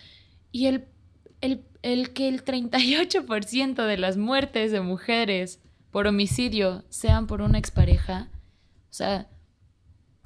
[0.51, 0.85] Y el,
[1.41, 5.59] el, el que el 38% de las muertes de mujeres
[5.91, 8.29] por homicidio sean por una expareja,
[8.89, 9.27] o sea,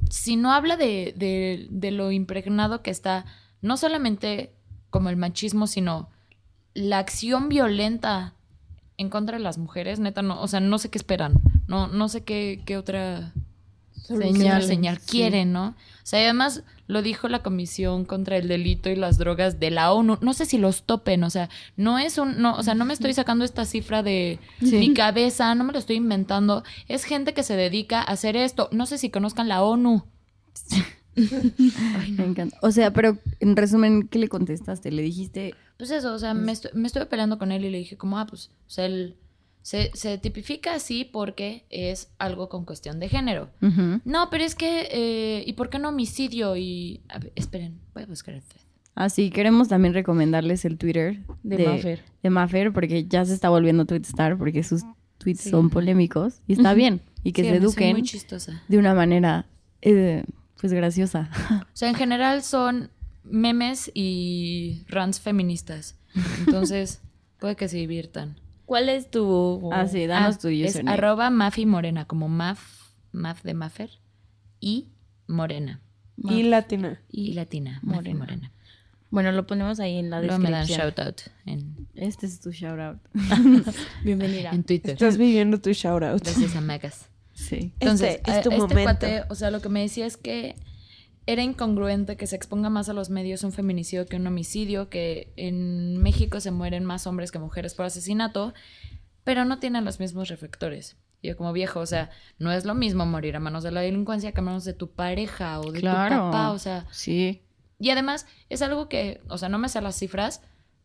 [0.09, 3.25] si no habla de, de, de lo impregnado que está,
[3.61, 4.53] no solamente
[4.89, 6.09] como el machismo, sino
[6.73, 8.33] la acción violenta
[8.97, 12.09] en contra de las mujeres, neta, no, o sea, no sé qué esperan, no, no
[12.09, 13.33] sé qué, qué otra
[14.17, 14.63] Señal.
[14.63, 15.05] señal, sí.
[15.11, 15.67] quieren, ¿no?
[15.69, 15.75] O
[16.09, 19.93] sea, y además lo dijo la Comisión contra el Delito y las Drogas de la
[19.93, 20.17] ONU.
[20.21, 22.93] No sé si los topen, o sea, no es un, no, o sea, no me
[22.93, 24.77] estoy sacando esta cifra de Sí.
[24.77, 26.63] mi cabeza, no me lo estoy inventando.
[26.87, 28.69] Es gente que se dedica a hacer esto.
[28.71, 30.03] No sé si conozcan la ONU.
[31.15, 32.57] Me encanta.
[32.61, 34.91] O sea, pero en resumen, ¿qué le contestaste?
[34.91, 37.77] Le dijiste, Pues eso, o sea, me, estu- me estuve peleando con él y le
[37.79, 39.15] dije como, ah, pues, o sea, él
[39.69, 43.49] se, se tipifica así porque es algo con cuestión de género.
[44.03, 46.55] No, pero es que, eh, ¿y por qué no homicidio?
[46.57, 48.63] Y, a ver, esperen, voy a buscar el thread.
[48.95, 52.01] Ah, sí, queremos también recomendarles el Twitter De Maffer.
[52.23, 54.81] de Maffer, porque ya se está volviendo tweetstar, porque sus
[55.19, 55.49] tweets Sí.
[55.51, 57.01] son polémicos y está bien.
[57.23, 58.63] Y que Sí, se eduquen muy chistosa.
[58.67, 59.45] de una manera,
[59.83, 60.23] eh,
[60.59, 61.29] pues, graciosa.
[61.61, 62.89] O sea, en general son
[63.23, 65.95] memes y rants feministas.
[66.39, 67.01] Entonces,
[67.39, 68.35] puede que se diviertan.
[68.69, 69.69] ¿Cuál es tu...?
[69.73, 70.93] Ah, sí, danos Ah, tu es username.
[70.95, 72.61] arroba Mafi Morena, como Maf,
[73.11, 73.89] Maf de Maffer
[74.59, 74.89] y
[75.25, 75.81] Morena.
[76.17, 77.01] Y latina.
[77.09, 78.19] Y latina, Mafi Morena.
[78.19, 78.51] Morena.
[79.09, 80.87] Bueno, lo ponemos ahí en la Luego me dan descripción.
[80.95, 82.99] shout out en, Este es tu shout out.
[84.03, 84.51] Bienvenida.
[84.51, 84.91] en Twitter.
[84.91, 86.21] Estás viviendo tu shout out.
[86.23, 87.09] Gracias a Magas.
[87.33, 87.73] Sí.
[87.79, 88.83] Entonces, Este es a- tu este momento.
[88.83, 90.55] cuate, o sea, lo que me decía es que
[91.25, 95.31] era incongruente que se exponga más a los medios un feminicidio que un homicidio, que
[95.35, 98.53] en México se mueren más hombres que mujeres por asesinato,
[99.23, 100.97] pero no tienen los mismos reflectores.
[101.21, 102.09] Yo como viejo, o sea,
[102.39, 104.89] no es lo mismo morir a manos de la delincuencia que a manos de tu
[104.91, 106.15] pareja o de Claro.
[106.15, 107.41] tu papá, o sea, Sí.
[107.77, 110.41] y además es algo que, o sea, no me sé las cifras,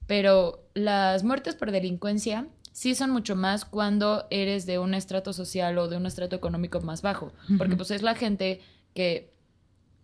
[0.07, 5.79] pero las muertes por delincuencia sí son mucho más cuando eres de un estrato social
[5.79, 8.61] o de un estrato económico más bajo, porque pues es la gente
[8.93, 9.33] que,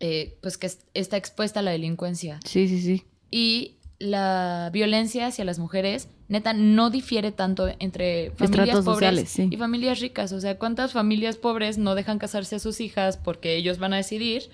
[0.01, 2.41] eh, pues que es- está expuesta a la delincuencia.
[2.45, 3.05] Sí, sí, sí.
[3.31, 9.29] Y la violencia hacia las mujeres, neta, no difiere tanto entre familias Estratos pobres sociales,
[9.29, 9.49] sí.
[9.51, 10.33] y familias ricas.
[10.33, 13.97] O sea, ¿cuántas familias pobres no dejan casarse a sus hijas porque ellos van a
[13.99, 14.45] decidir?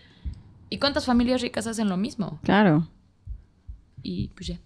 [0.68, 2.40] ¿Y cuántas familias ricas hacen lo mismo?
[2.42, 2.88] Claro.
[4.02, 4.60] Y pues ya.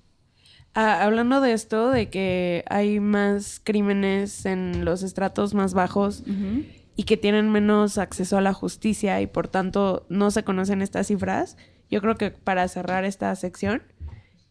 [0.73, 6.23] Ah, hablando de esto, de que hay más crímenes en los estratos más bajos
[7.01, 11.07] y que tienen menos acceso a la justicia y por tanto no se conocen estas
[11.07, 11.57] cifras,
[11.91, 13.83] yo creo que para cerrar esta sección,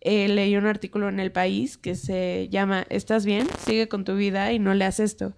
[0.01, 3.47] eh, leí un artículo en El País que se llama ¿Estás bien?
[3.67, 5.33] Sigue con tu vida y no leas esto.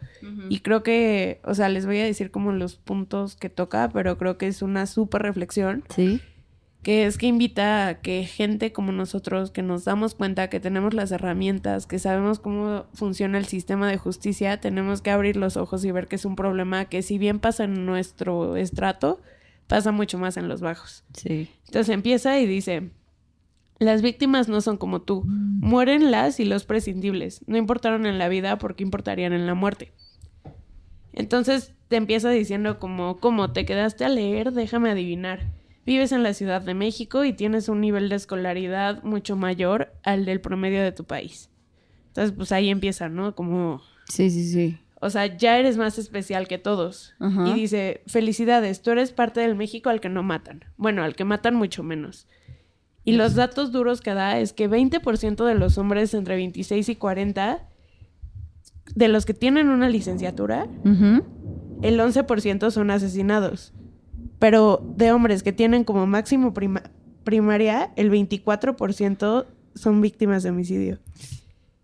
[0.47, 4.17] Y creo que, o sea, les voy a decir como los puntos que toca, pero
[4.17, 6.21] creo que es una súper reflexión Sí.
[6.83, 10.93] Que es que invita a que gente como nosotros, que nos damos cuenta que tenemos
[10.93, 15.85] las herramientas, que sabemos cómo funciona el sistema de justicia, tenemos que abrir los ojos
[15.85, 19.21] y ver que es un problema que si bien pasa en nuestro estrato,
[19.67, 21.03] pasa mucho más en los bajos.
[21.13, 21.49] Sí.
[21.67, 22.89] Entonces empieza y dice,
[23.77, 28.27] las víctimas no son como tú, mueren las y los prescindibles, no importaron en la
[28.27, 29.91] vida porque importarían en la muerte.
[31.13, 34.51] Entonces te empieza diciendo como, ¿cómo te quedaste a leer?
[34.51, 35.60] Déjame adivinar.
[35.85, 40.25] Vives en la Ciudad de México y tienes un nivel de escolaridad mucho mayor al
[40.25, 41.49] del promedio de tu país.
[42.07, 43.33] Entonces, pues ahí empieza, ¿no?
[43.35, 44.77] Como, Sí, sí, sí.
[44.99, 47.13] o sea, ya eres más especial que todos.
[47.19, 47.47] Ajá.
[47.47, 50.65] Y dice, felicidades, tú eres parte del México al que no matan.
[50.77, 52.27] Bueno, al que matan mucho menos.
[53.03, 56.95] Y los datos duros que da es que 20% de los hombres entre 26 y
[56.95, 57.67] 40,
[58.93, 61.23] de los que tienen una licenciatura, Ujú.
[61.81, 63.73] el 11% son asesinados.
[64.41, 66.83] Pero de hombres que tienen como máximo prima-
[67.23, 70.97] primaria, el 24% son víctimas de homicidio.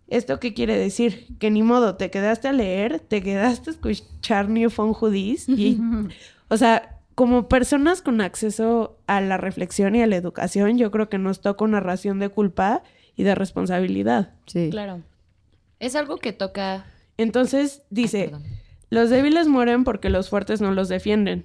[0.08, 1.28] ¿Esto qué quiere decir?
[1.38, 5.78] Que ni modo, te quedaste a leer, te quedaste a escuchar New Phone Hoodies y,
[6.48, 11.08] o sea, como personas con acceso a la reflexión y a la educación, yo creo
[11.08, 12.82] que nos toca una ración de culpa
[13.16, 14.32] y de responsabilidad.
[14.46, 14.68] Sí.
[14.70, 15.02] Claro.
[15.78, 16.86] Es algo que toca.
[17.18, 18.42] Entonces dice, Perdón.
[18.90, 21.44] los débiles mueren porque los fuertes no los defienden.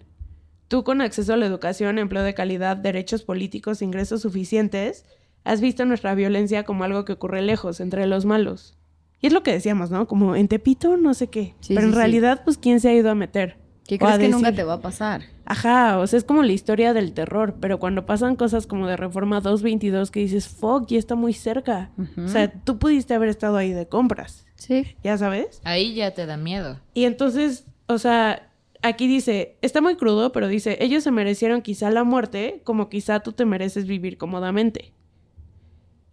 [0.73, 5.05] Tú con acceso a la educación, empleo de calidad, derechos políticos, ingresos suficientes,
[5.43, 8.75] has visto nuestra violencia como algo que ocurre lejos, entre los malos.
[9.21, 10.07] Y es lo que decíamos, ¿no?
[10.07, 11.53] Como en Tepito, no sé qué.
[11.59, 11.95] Sí, Pero sí, en sí.
[11.99, 13.59] realidad, pues, ¿quién se ha ido a meter?
[13.85, 15.21] ¿Qué crees que nunca te va a pasar?
[15.45, 18.97] Ajá, o sea, es como la historia del terror, pero cuando pasan cosas como de
[18.97, 21.91] Reforma 222 que dices, fuck, ya está muy cerca.
[22.17, 24.95] O sea, tú pudiste haber estado ahí de compras, Sí.
[25.03, 25.61] ¿ya sabes?
[25.65, 26.79] Ahí ya te da miedo.
[26.95, 28.49] Y entonces, o sea,
[28.83, 33.21] aquí dice, está muy crudo, pero dice, ellos se merecieron quizá la muerte, como quizá
[33.21, 34.93] tú te mereces vivir cómodamente.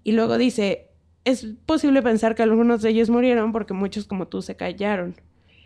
[0.03, 0.89] Y luego dice,
[1.25, 5.15] es posible pensar que algunos de ellos murieron porque muchos como tú se callaron.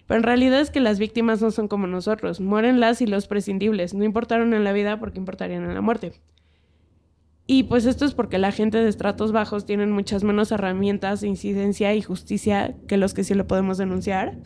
[0.07, 3.27] Pero en realidad es que las víctimas no son como nosotros, mueren las y los
[3.27, 6.13] prescindibles, no importaron en la vida porque importarían en la muerte.
[7.47, 11.29] Y pues esto es porque la gente de estratos bajos tienen muchas menos herramientas de
[11.29, 14.39] incidencia y justicia que los que sí lo podemos denunciar.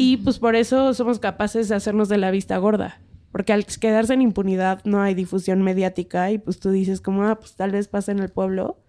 [0.00, 3.00] Y pues por eso somos capaces de hacernos de la vista gorda.
[3.32, 7.38] Porque al quedarse en impunidad no hay difusión mediática y pues tú dices como, ah,
[7.38, 8.80] pues tal vez pasa en el pueblo,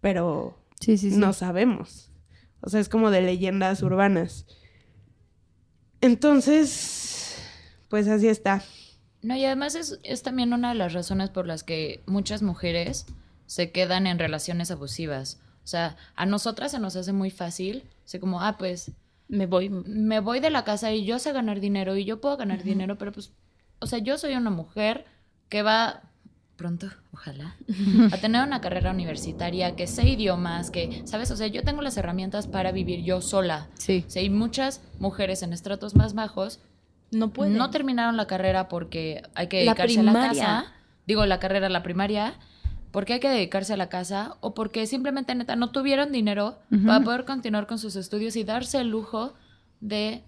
[0.00, 1.16] pero Sí, sí, sí.
[1.16, 2.12] no sabemos.
[2.60, 4.46] O sea, es como de leyendas urbanas.
[6.00, 7.38] Entonces,
[7.88, 8.62] pues así está.
[9.22, 13.06] No, y además es, es también una de las razones por las que muchas mujeres
[13.46, 15.40] se quedan en relaciones abusivas.
[15.64, 18.92] O sea, a nosotras se nos hace muy fácil, así como, ah, pues
[19.28, 19.68] Me voy.
[19.70, 22.96] me voy de la casa y yo sé ganar dinero y yo puedo ganar dinero,
[22.98, 23.32] pero pues,
[23.80, 25.04] o sea, yo soy una mujer
[25.48, 26.02] que va
[26.56, 27.54] pronto, ojalá,
[28.12, 31.30] a tener una carrera universitaria, que sé idiomas, que, ¿sabes?
[31.30, 33.68] O sea, yo tengo las herramientas para vivir yo sola.
[33.74, 34.04] Sí.
[34.06, 36.60] O sea, hay muchas mujeres en estratos más bajos
[37.10, 37.56] No pueden.
[37.58, 40.66] no terminaron la carrera porque hay que La dedicarse a la casa.
[41.06, 42.34] Digo, la carrera, la primaria,
[42.96, 47.04] porque hay que dedicarse a la casa o porque simplemente, neta, no tuvieron dinero para
[47.04, 49.34] poder continuar con sus estudios y darse el lujo
[49.82, 50.22] de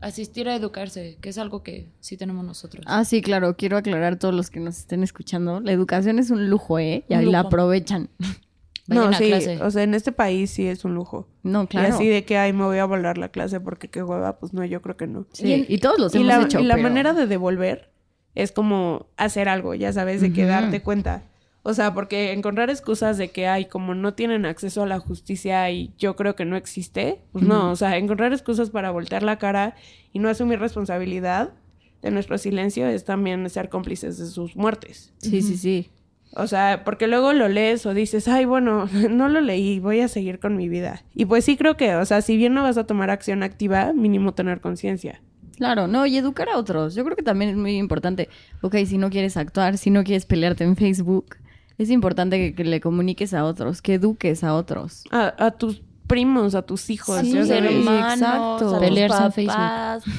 [0.00, 2.84] asistir a educarse, que es algo que sí tenemos nosotros.
[2.86, 3.56] Ah, sí, claro.
[3.56, 5.58] Quiero aclarar a todos los que nos estén escuchando.
[5.58, 7.02] La educación es un lujo, ¿eh?
[7.08, 8.08] Y ahí la aprovechan.
[8.86, 9.60] Vayan no, a sí, clase.
[9.60, 11.26] o sea, en este país sí es un lujo.
[11.42, 11.88] No, claro.
[11.88, 14.52] Y así de que, ay, me voy a volar la clase porque qué hueva, pues
[14.52, 15.26] no, yo creo que no.
[15.32, 17.90] Sí, y, todos los y hemos la, hecho, y la pero- manera de devolver
[18.36, 21.24] es como hacer algo, ya sabes, de que darte cuenta.
[21.68, 25.68] O sea, porque encontrar excusas de que hay como no tienen acceso a la justicia
[25.72, 29.40] y yo creo que no existe, pues no, o sea, encontrar excusas para voltear la
[29.40, 29.74] cara
[30.12, 31.54] y no asumir responsabilidad
[32.02, 35.12] de nuestro silencio es también ser cómplices de sus muertes.
[35.18, 35.90] Sí, sí, sí.
[36.36, 40.06] O sea, porque luego lo lees o dices, ay, bueno, no lo leí, voy a
[40.06, 41.02] seguir con mi vida.
[41.16, 43.92] Y pues sí creo que, o sea, si bien no vas a tomar acción activa,
[43.92, 45.20] mínimo tener conciencia.
[45.56, 46.94] Claro, no, y educar a otros.
[46.94, 48.28] Yo creo que también es muy importante.
[48.60, 51.38] Ok, si no quieres actuar, si no quieres pelearte en Facebook,
[51.78, 55.04] es importante que, que le comuniques a otros, que eduques a otros.
[55.10, 57.18] A, a tus primos, a tus hijos.
[57.18, 58.76] a Sí, tus hermanos, exacto.
[58.76, 59.08] a tus en
[59.46, 60.04] papás.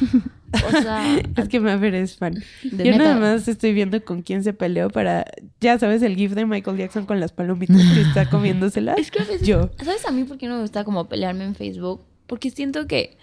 [0.53, 2.41] O sea, Es que Mafer es fan.
[2.63, 5.25] Yo nada más estoy viendo con quién se peleó para,
[5.59, 8.97] ya sabes, el gif de Michael Jackson con las palomitas que está comiéndoselas.
[8.97, 9.69] Es que a veces, Yo.
[9.83, 12.01] ¿sabes a mí por qué no me gusta como pelearme en Facebook?
[12.27, 13.17] Porque siento que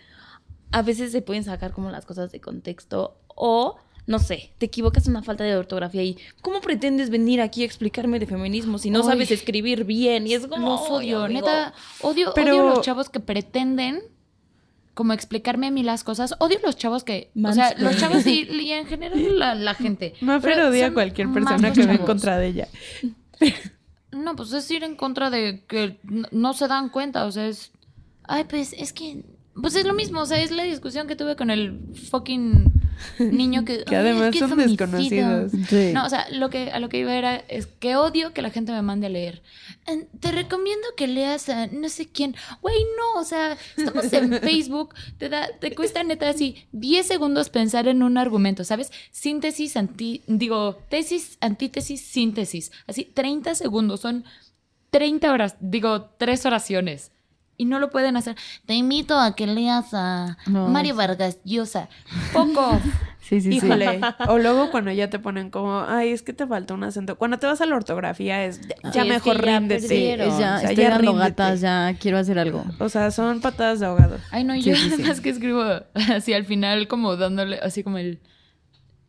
[0.71, 3.77] a veces se pueden sacar como las cosas de contexto o,
[4.07, 7.67] no sé, te equivocas en una falta de ortografía y ¿cómo pretendes venir aquí a
[7.67, 9.05] explicarme de feminismo si no Ay.
[9.07, 10.27] sabes escribir bien?
[10.27, 10.69] Y es como...
[10.71, 11.41] Los "Ay, odio, amigo".
[11.41, 11.73] neta.
[12.03, 14.03] Odio, Pero- odio los chavos que pretenden
[14.93, 16.35] como explicarme a mí las cosas.
[16.39, 17.31] Odio los chavos que.
[17.43, 20.15] O sea, los chavos y, y en general la, la gente.
[20.21, 22.69] Mafer Pero odia a cualquier persona que va en contra de ella.
[24.13, 25.99] No, pues es ir en contra de que
[26.31, 27.25] no se dan cuenta.
[27.25, 27.73] O sea, es.
[28.23, 29.25] Ay, pues es que.
[29.61, 30.21] Pues es lo mismo.
[30.21, 31.79] O sea, es la discusión que tuve con el
[32.11, 32.73] fucking
[33.19, 33.85] niño que.
[33.85, 35.41] Que "Ay, es además que son femicida".
[35.41, 35.53] desconocidos.
[35.69, 35.91] Sí.
[35.93, 38.51] No, o sea, lo que, a lo que iba era, es que odio que la
[38.51, 39.43] gente me mande a leer.
[39.87, 42.35] "Eh, Te recomiendo que leas a no sé quién.
[42.63, 47.49] Güey, no, o sea, estamos en Facebook, te da, te cuesta neta así 10 segundos
[47.49, 48.91] pensar en un argumento, ¿sabes?
[49.13, 52.73] Síntesis, anti, digo, tesis, antítesis, síntesis.
[52.87, 54.25] Así, 30 segundos, son
[54.91, 57.11] 30 horas, digo, tres oraciones.
[57.57, 58.37] Y no lo pueden hacer.
[58.67, 60.69] Te invito a que leas a No.
[60.69, 61.89] Mario Vargas Llosa.
[62.33, 62.81] Poco.
[63.25, 63.57] Sí, sí, sí.
[63.67, 64.03] Híjole.
[64.29, 67.17] O luego cuando ya te ponen como, ay, es que te falta un acento.
[67.17, 68.61] Cuando te vas a la ortografía es,
[68.93, 70.19] ya mejor ya ríndete.
[70.19, 71.29] ya, O sea, estoy ya dando ríndete.
[71.31, 72.67] gatas, ya quiero hacer algo.
[72.81, 74.19] O sea, son patadas de ahogado.
[74.31, 74.89] Ay, no, Sí, yo sí, sí.
[74.99, 75.63] nada más que escribo
[75.95, 78.21] así al final, como dándole, así como el.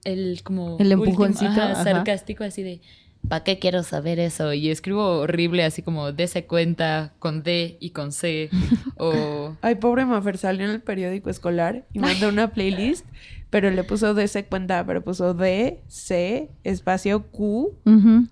[0.06, 0.78] El, como.
[0.80, 1.84] El último, empujoncito, ajá, ajá.
[1.84, 2.80] sarcástico, así de.
[3.28, 4.54] ¿Para qué quiero saber eso?
[4.54, 8.50] Y escribo horrible, así como dése cuenta con D y con C.
[8.98, 9.56] o.
[9.62, 13.06] Ay, pobre Mafer salió en el periódico escolar y mandó una playlist,
[13.50, 17.78] pero le puso de ese cuenta, pero puso D, C, espacio Q,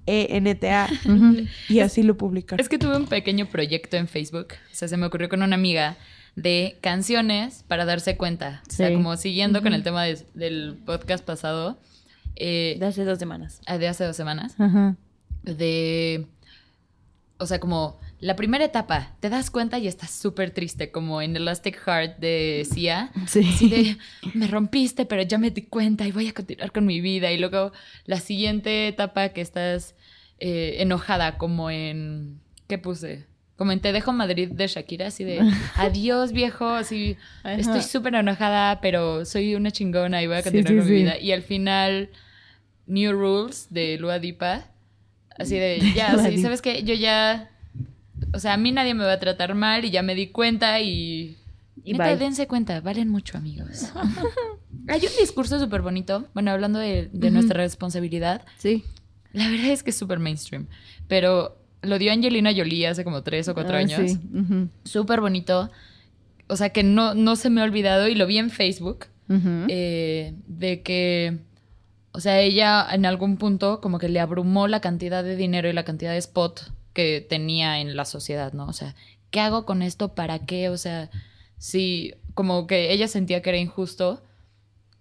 [0.05, 0.87] E, N, T, A.
[1.69, 2.59] Y así lo publicaron.
[2.61, 4.47] Es que tuve un pequeño proyecto en Facebook.
[4.71, 5.97] O sea, se me ocurrió con una amiga
[6.35, 8.63] de canciones para darse cuenta.
[8.67, 11.77] O sea, como siguiendo con el tema de- del podcast pasado.
[12.35, 13.61] Eh, De hace dos semanas.
[13.67, 14.55] de hace dos semanas.
[14.59, 14.95] Ajá.
[15.43, 16.27] de,
[17.37, 21.35] o sea, como la primera etapa, te das cuenta y estás súper triste, como en
[21.35, 23.11] Elastic Heart de Sia.
[23.27, 23.45] Sí.
[23.53, 23.97] Así de,
[24.33, 27.31] me rompiste, pero ya me di cuenta y voy a continuar con mi vida.
[27.33, 27.73] Y luego
[28.05, 29.95] la siguiente etapa que estás
[30.39, 33.25] eh, enojada, como en, ¿qué puse?
[33.57, 35.41] Como en Te dejo Madrid de Shakira, así de,
[35.75, 37.55] adiós viejo, así, Ajá.
[37.55, 41.19] estoy súper enojada, pero soy una chingona y voy a continuar sí, con mi vida.
[41.19, 42.09] Y al final,
[42.93, 44.67] New Rules de Lua Dipa,
[45.39, 46.37] así de, ya, sí.
[46.41, 46.83] ¿sabes qué?
[46.83, 47.49] Yo ya,
[48.33, 50.79] o sea, a mí nadie me va a tratar mal y ya me di cuenta
[50.79, 51.37] y...
[51.83, 53.91] Y Neta, dense cuenta, valen mucho, amigos.
[54.87, 58.83] Hay un discurso súper bonito, bueno, hablando de, de nuestra responsabilidad, Sí.
[59.33, 60.67] la verdad es que es súper mainstream,
[61.07, 64.11] pero lo dio Angelina Jolie hace como tres o cuatro Ah, años.
[64.11, 65.71] sí, ujú, Súper bonito,
[66.47, 69.07] o sea, que no, no se me ha olvidado y lo vi en Facebook,
[69.67, 71.39] eh, de que,
[72.13, 75.73] o sea, ella en algún punto como que le abrumó la cantidad de dinero y
[75.73, 78.67] la cantidad de spot que tenía en la sociedad, ¿no?
[78.67, 78.95] O sea,
[79.31, 80.13] ¿qué hago con esto?
[80.13, 80.69] ¿Para qué?
[80.69, 81.09] O sea,
[81.57, 84.21] sí, como que ella sentía que era injusto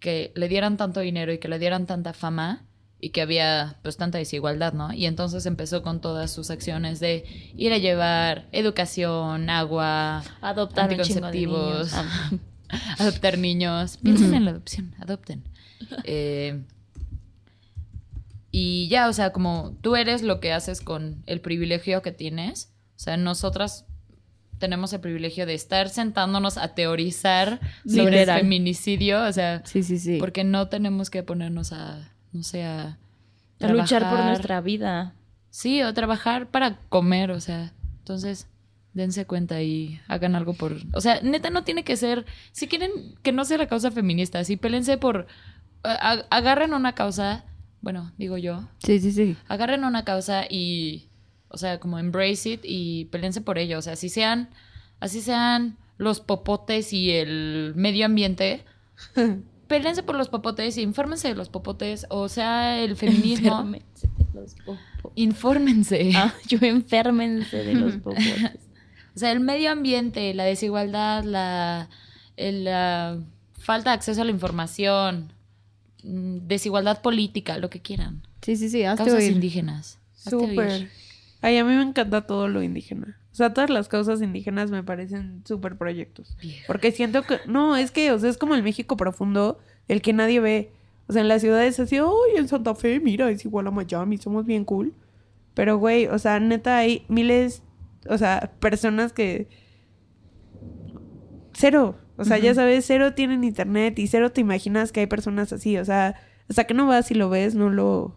[0.01, 2.65] que le dieran tanto dinero y que le dieran tanta fama
[2.99, 4.93] y que había pues tanta desigualdad, ¿no?
[4.93, 7.25] Y entonces empezó con todas sus acciones de
[7.57, 12.41] ir a llevar educación, agua, Adoptar anticonceptivos, niños.
[12.99, 13.99] Adoptar niños.
[13.99, 15.45] Piensen en la adopción, adopten.
[16.05, 16.63] Eh,
[18.53, 22.71] y ya, o sea, como tú eres lo que haces con el privilegio que tienes.
[22.97, 23.87] O sea, nosotras
[24.59, 29.25] tenemos el privilegio de estar sentándonos a teorizar sobre el feminicidio.
[29.25, 30.19] O sea, Sí, sí, sí.
[30.21, 32.99] porque no tenemos que ponernos a, no sé, a...
[33.61, 35.15] A luchar por nuestra vida.
[35.51, 37.73] Sí, o trabajar para comer, o sea.
[38.01, 38.49] Entonces,
[38.93, 40.77] dense cuenta y hagan algo por...
[40.95, 42.27] O sea, neta no tiene que ser...
[42.53, 42.91] Si quieren
[43.23, 45.27] que no sea la causa feminista, si pélense por...
[45.85, 47.45] a- agarren una causa,
[47.83, 49.37] bueno, digo yo, Sí, sí, sí.
[49.49, 51.09] agarren una causa y...
[51.55, 53.78] O sea, como embrace it y pélense por ello.
[53.78, 54.49] O sea, así sean...
[55.01, 58.64] Así sean los popotes y el medio ambiente,
[59.68, 63.51] pélense por los popotes, infórmense de los popotes, o sea, el feminismo.
[63.61, 65.12] Enférmense de los popotes.
[65.16, 66.12] infórmense.
[66.16, 68.51] Ah, yo enférmense de los popotes.
[69.14, 71.91] O sea, el medio ambiente, la desigualdad, la,
[72.39, 73.18] el, la
[73.53, 75.35] falta de acceso a la información,
[76.03, 78.23] desigualdad política, lo que quieran.
[78.43, 79.33] Sí, sí, sí, hazte Causas oír.
[79.33, 79.99] indígenas.
[80.15, 80.89] Súper.
[81.41, 83.19] Ay, a mí me encanta todo lo indígena.
[83.33, 86.37] O sea, todas las causas indígenas me parecen súper proyectos.
[86.41, 86.65] Vieja.
[86.67, 87.39] Porque siento que...
[87.47, 90.73] No, es que, o sea, es como el México profundo, el que nadie ve.
[91.09, 94.19] O sea, en las ciudades así, ¡ay, en Santa Fe, mira, es igual a Miami,
[94.19, 94.95] somos bien cool!
[95.55, 97.63] Pero, güey, o sea, neta, hay miles,
[98.09, 99.49] o sea, personas que...
[101.55, 101.99] Cero.
[102.17, 105.77] O sea, ya sabes, cero tienen internet y cero te imaginas que hay personas así.
[105.79, 106.15] O sea,
[106.49, 108.17] hasta que no vas y lo ves, no lo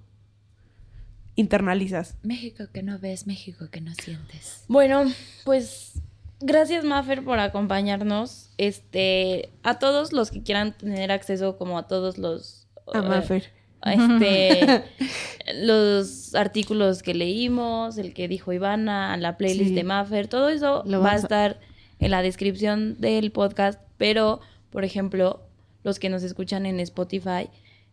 [1.35, 2.15] internalizas.
[2.23, 4.63] México que no ves, México que no sientes.
[4.67, 5.03] Bueno,
[5.43, 5.93] pues
[6.39, 8.51] gracias Maffer por acompañarnos.
[8.57, 13.51] Este, a todos los que quieran tener acceso como a todos los A eh, Maffer.
[13.81, 14.83] a este
[15.65, 19.75] los artículos que leímos, el que dijo Ivana, la playlist Sí.
[19.75, 21.59] de Maffer, todo eso Lo va a- estar
[21.99, 25.41] en la descripción del podcast, pero por ejemplo,
[25.83, 27.49] los que nos escuchan en Spotify,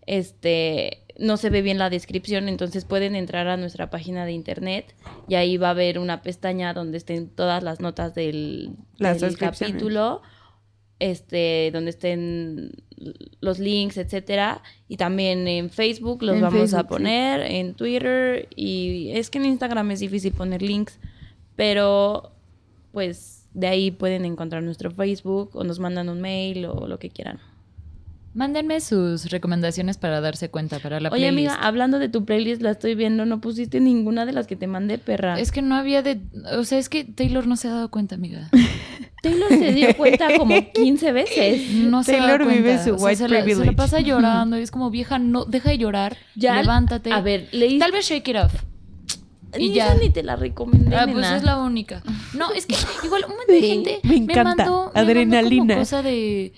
[0.07, 4.95] este no se ve bien la descripción, entonces pueden entrar a nuestra página de internet
[5.29, 9.31] y ahí va a haber una pestaña donde estén todas las notas del, Las del
[9.31, 9.75] descripciones.
[9.75, 10.23] capítulo,
[10.99, 12.73] este, donde estén
[13.41, 16.87] los links, etcétera, y también en Facebook los En vamos a sí.
[16.89, 20.99] poner, en Twitter y es que en Instagram es difícil poner links,
[21.57, 22.33] pero
[22.93, 27.11] pues de ahí pueden encontrar nuestro Facebook o nos mandan un mail o lo que
[27.11, 27.39] quieran.
[28.35, 31.51] Mándenme sus recomendaciones para darse cuenta para la Oye, playlist.
[31.53, 34.67] amiga, hablando de tu playlist, la estoy viendo, no pusiste ninguna de las que te
[34.67, 35.39] mandé, perra.
[35.39, 36.19] Es que no había de...
[36.57, 38.49] O sea, es que Taylor no se ha dado cuenta, amiga.
[39.23, 41.71] Taylor se dio cuenta como 15 veces.
[41.75, 43.73] No se Taylor vive su O sea, white se la, se la privilege.
[43.77, 46.17] pasa llorando y es como, vieja, no, deja de llorar.
[46.35, 47.13] Ya, levántate.
[47.13, 47.79] A ver, leí.
[47.79, 48.55] Tal vez shake it off.
[49.59, 49.89] Y Ni ya.
[49.89, 51.37] esa ni te la recomendé, Ah, pues nena.
[51.37, 52.03] es la única.
[52.35, 52.75] No, es que
[53.05, 54.45] igual un montón de Sí, gente me encanta.
[54.65, 55.57] mandó, me Adrenalina.
[55.61, 56.53] mandó como cosa de...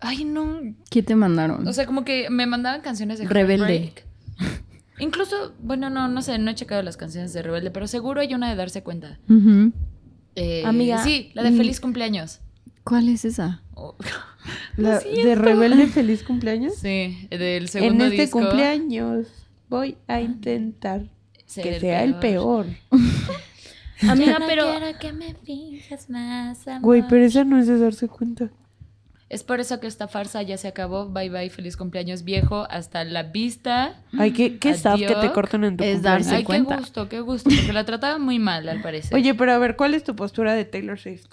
[0.00, 0.60] Ay, no.
[0.90, 1.66] ¿Qué te mandaron?
[1.66, 3.92] O sea, como que me mandaban canciones de Rebelde.
[4.98, 8.32] Incluso, bueno, no, no sé, no he checado las canciones de Rebelde, pero seguro hay
[8.32, 9.18] una de darse cuenta.
[10.36, 11.02] Eh, Amiga.
[11.02, 11.56] Sí, la de Mm.
[11.56, 12.40] Feliz Cumpleaños.
[12.84, 13.62] ¿Cuál es esa?
[13.74, 13.96] Oh,
[14.76, 16.74] La- de Rebelde Feliz Cumpleaños.
[16.76, 18.38] sí, del En segundo este disco.
[18.38, 19.26] cumpleaños
[19.68, 21.02] voy a intentar
[21.56, 22.66] ser que sea el peor.
[24.08, 26.82] Amiga, no pero quiero que me finjas más amor.
[26.82, 28.50] Güey, pero esa no es de darse cuenta.
[29.28, 31.08] Es por eso que esta farsa ya se acabó.
[31.08, 32.64] Bye bye, feliz cumpleaños viejo.
[32.70, 33.96] Hasta la vista.
[34.16, 36.26] Ay, qué, qué sad que te cortan en tu Es cumpleaños.
[36.26, 36.74] darse Ay, cuenta.
[36.76, 37.50] qué gusto, qué gusto.
[37.50, 39.12] Porque la trataba muy mal, al parecer.
[39.16, 41.24] Oye, pero a ver, ¿cuál es tu postura de Taylor Swift?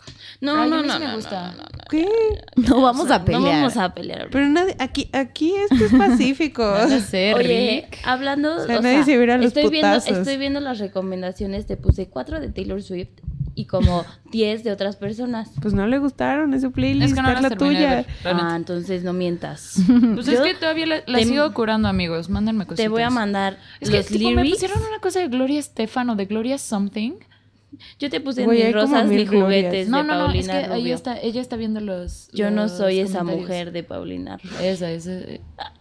[0.42, 1.52] no, Ay, no, a no, me no, gusta.
[1.52, 1.70] no, no, no.
[1.92, 2.08] ¿Qué?
[2.56, 3.42] No vamos a pelear.
[3.44, 4.28] No vamos a pelear.
[4.32, 6.64] Pero nadie, aquí, aquí esto es pacífico.
[6.74, 8.00] Nada sé, Oye, Rick.
[8.06, 11.68] hablando, O sea, o nadie sea, se viera los estoy viendo, estoy viendo las recomendaciones,
[11.68, 13.12] te puse cuatro de Taylor Swift
[13.56, 15.52] y como 10 de otras personas.
[15.62, 18.06] Pues no le gustaron, es su playlist, Es que no es la tuya.
[18.26, 19.76] Ah, entonces no mientas.
[20.14, 22.30] Pues Yo es que todavía la, la te- sigo curando, amigos.
[22.30, 22.84] Mándenme cositas.
[22.86, 26.10] Te voy a mandar Es que los tipo, me pusieron una cosa de Gloria Estefan
[26.10, 27.14] o de Gloria Something.
[28.00, 29.44] Yo te puse Güey, ni hay como rosas ni glorias.
[29.44, 30.96] juguetes No, de no, no, es que Paulina ahí Rubio.
[30.96, 32.30] está, ella está viendo los.
[32.34, 33.48] Yo no los soy esa comentarios.
[33.50, 34.60] mujer de Paulina Rubio.
[34.60, 35.12] Esa, esa,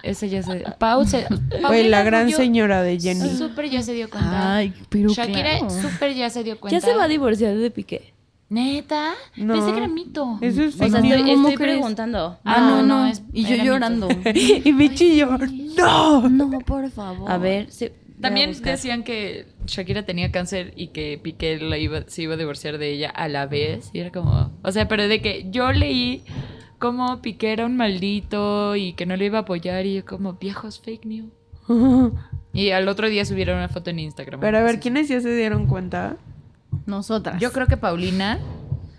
[0.03, 0.64] esa ya se.
[0.78, 1.26] Pau se.
[1.28, 3.28] Güey, Paulina la gran Rubio señora de Jenny.
[3.36, 4.57] Súper ya se dio cuenta.
[4.57, 5.70] Ay, pero Shakira claro.
[5.70, 6.78] súper ya se dio cuenta.
[6.78, 8.12] Ya se va a divorciar de Piqué.
[8.49, 9.12] Neta.
[9.36, 9.55] No.
[9.55, 10.36] Pensé que era mito.
[10.43, 12.38] Eso es O sea, estoy, preguntando.
[12.45, 13.07] Ah, no, no.
[13.07, 13.72] es- y yo era mito.
[13.72, 14.09] llorando.
[14.34, 15.38] y Michi y yo,
[15.78, 16.28] ¡no!
[16.28, 17.30] No, por favor.
[17.30, 22.23] A ver, se, También decían que Shakira tenía cáncer y que Piqué la iba, se
[22.23, 23.91] iba a divorciar de ella a la vez.
[23.93, 24.51] Y era como.
[24.62, 26.25] O sea, pero de que yo leí
[26.79, 30.35] como Piqué era un maldito y que no le iba a apoyar y yo como
[30.35, 31.31] viejos fake news.
[32.55, 34.39] Y al otro día subieron una foto en Instagram.
[34.41, 36.18] Pero a ver, ¿quiénes ya se dieron cuenta?
[36.85, 37.41] Nosotras.
[37.41, 38.39] Yo creo que Paulina.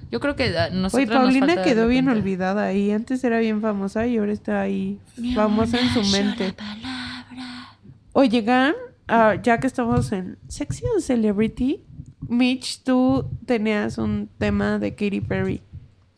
[0.09, 2.19] Yo creo que a nosotros Oye, nos Paulina falta quedó bien cuenta.
[2.19, 2.89] olvidada ahí.
[2.89, 4.97] Antes era bien famosa y ahora está ahí
[5.36, 6.53] famosa en su mente.
[6.53, 7.78] palabra.
[8.13, 8.74] Oye, Gan,
[9.08, 11.84] ah, ya que estamos en Sección Celebrity,
[12.28, 15.62] Mitch, tú tenías un tema de Katy Perry.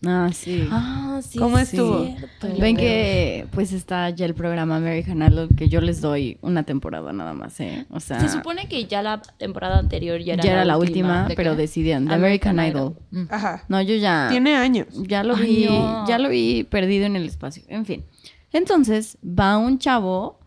[0.05, 0.67] Ah, sí.
[0.69, 1.39] Ah, sí.
[1.39, 2.05] ¿Cómo es estuvo?
[2.05, 2.47] cierto.
[2.59, 7.11] Ven que pues está ya el programa American Idol que yo les doy una temporada
[7.11, 7.87] nada más, ¿eh?
[7.89, 11.27] O sea, Se supone que ya la temporada anterior ya era, ya era la última,
[11.27, 11.57] ¿De pero qué?
[11.61, 12.97] decidieron de American American, Idol.
[13.11, 13.23] Idol.
[13.25, 13.33] Mm.
[13.33, 13.63] Ajá.
[13.67, 14.87] No, yo ya Tiene años.
[15.07, 16.07] ya lo Ay, vi, no.
[16.07, 17.63] ya lo vi perdido en el espacio.
[17.67, 18.03] En fin.
[18.51, 20.37] Entonces, va un chavo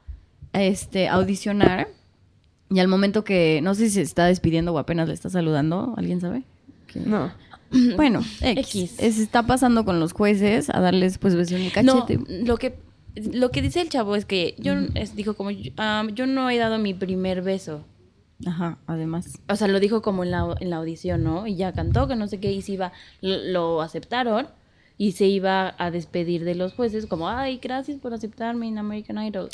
[0.53, 1.89] este a audicionar
[2.71, 5.95] y al momento que no sé si se está despidiendo o apenas le está saludando,
[5.97, 6.43] ¿alguien sabe?
[7.05, 7.33] No.
[7.97, 8.93] Bueno, X.
[8.99, 9.15] X.
[9.17, 12.45] Se está pasando con los jueces a darles pues besos en el No, cachete.
[12.47, 12.79] lo que
[13.15, 16.49] lo que dice el chavo es que yo es- dijo como yo, ah, yo no
[16.49, 17.85] he dado mi primer beso.
[18.47, 19.39] Ajá, además.
[19.51, 21.47] O sea, lo dijo como en la, en la audición, ¿no?
[21.47, 24.47] Y ya cantó, que no sé qué, y se iba, lo, lo aceptaron
[24.97, 29.23] y se iba a despedir de los jueces como, ay, gracias por aceptarme en American
[29.23, 29.49] Idol.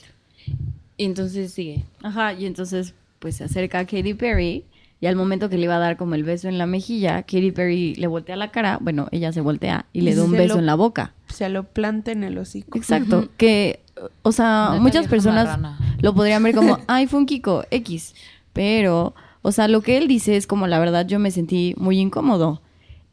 [0.96, 1.84] Y entonces sigue.
[2.02, 2.94] Ajá, y entonces
[3.24, 4.66] pues se acerca a Katy Perry
[5.00, 7.52] y al momento que le iba a dar como el beso en la mejilla, Katy
[7.52, 10.54] Perry le voltea la cara, bueno, ella se voltea y le Y da un beso
[10.54, 11.14] lo- en la boca.
[11.28, 12.76] Se lo planta en el hocico.
[12.76, 13.80] Exacto, que,
[14.20, 15.78] o sea, muchas personas marrana.
[16.02, 18.14] lo podrían ver como, ay, fue un Kiko, X,
[18.52, 21.98] pero, o sea, lo que él dice es como, la verdad, yo me sentí muy
[21.98, 22.60] incómodo.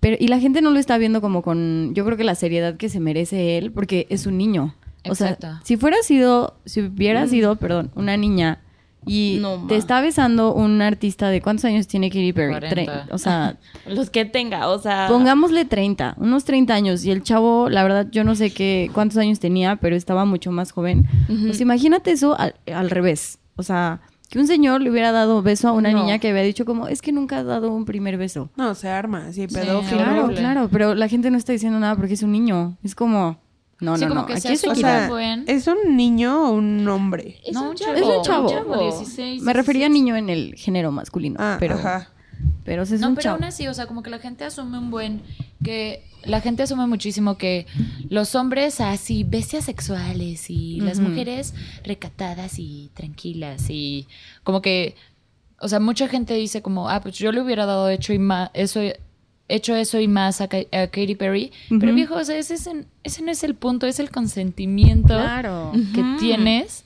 [0.02, 2.76] Pero, y la gente no lo está viendo como con, yo creo que la seriedad
[2.76, 4.76] que se merece él, porque es un niño.
[5.06, 5.48] O Exacto.
[5.48, 8.60] sea, si fuera sido, si hubiera sido, perdón, una niña
[9.06, 12.76] y No, te está besando un artista de cuántos años tiene Katy Perry, 40.
[12.76, 15.08] Tre- o sea, Los que tenga, o sea.
[15.10, 17.04] Pongámosle 30, unos 30 años.
[17.06, 20.52] Y el chavo, la verdad, yo no sé qué, cuántos años tenía, pero estaba mucho
[20.52, 21.06] más joven.
[21.28, 23.40] Pues imagínate eso al, al revés.
[23.56, 26.00] O sea, que un señor le hubiera dado beso a una No.
[26.04, 28.50] niña que había dicho como, es que nunca ha dado un primer beso.
[28.56, 29.98] No, se arma, sí, pedófilo.
[30.04, 30.40] Claro, horrible.
[30.42, 32.78] claro, pero la gente no está diciendo nada porque es un niño.
[32.82, 33.40] Es como,
[33.82, 34.28] no, Sí, no, como no.
[34.28, 35.10] que Aquí se O sea.
[35.48, 37.42] ¿es un niño o un hombre?
[37.46, 37.94] Es no, un un chavo.
[37.98, 38.64] Es un chavo.
[38.64, 39.92] Como 16, Me refería a 16.
[39.92, 42.10] niño en el género masculino, Ah, pero, ajá.
[42.64, 43.36] pero es no, un pero chavo.
[43.36, 45.22] aún así, o sea, como que la gente asume un buen
[45.64, 47.66] que la gente asume muchísimo que
[48.10, 51.10] los hombres así bestias sexuales y las Ujú.
[51.10, 51.54] mujeres
[51.84, 54.08] recatadas y tranquilas y
[54.44, 54.96] como que
[55.64, 58.50] o sea, mucha gente dice como, ah, pues yo le hubiera dado hecho y más
[58.56, 58.82] eso
[59.54, 62.56] hecho eso y más a, Ka- a Katy Perry, pero viejo, o sea, ese,
[63.04, 65.72] ese no es el punto, es el consentimiento Claro.
[65.94, 66.86] que tienes.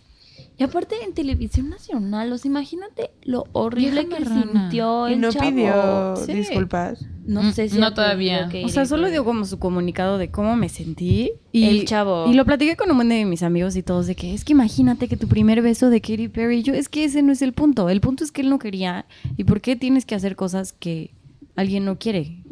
[0.57, 5.29] Y aparte en televisión nacional, o sea, imagínate lo horrible que sintió Y el no
[5.33, 5.49] chavo.
[5.49, 6.31] pidió Sí.
[6.31, 7.03] disculpas.
[7.25, 8.49] No Mm, sé si no todavía.
[8.63, 11.31] O sea, solo dio como su comunicado de cómo me sentí.
[11.51, 12.27] Y, El chavo.
[12.31, 14.53] Y lo platiqué con un buen de mis amigos y todos de que es que
[14.53, 16.63] imagínate que tu primer beso de Katy Perry.
[16.63, 17.89] Yo, es que ese no es el punto.
[17.89, 19.05] El punto es que él no quería.
[19.35, 21.11] ¿Y por qué tienes que hacer cosas que
[21.57, 22.43] alguien no quiere?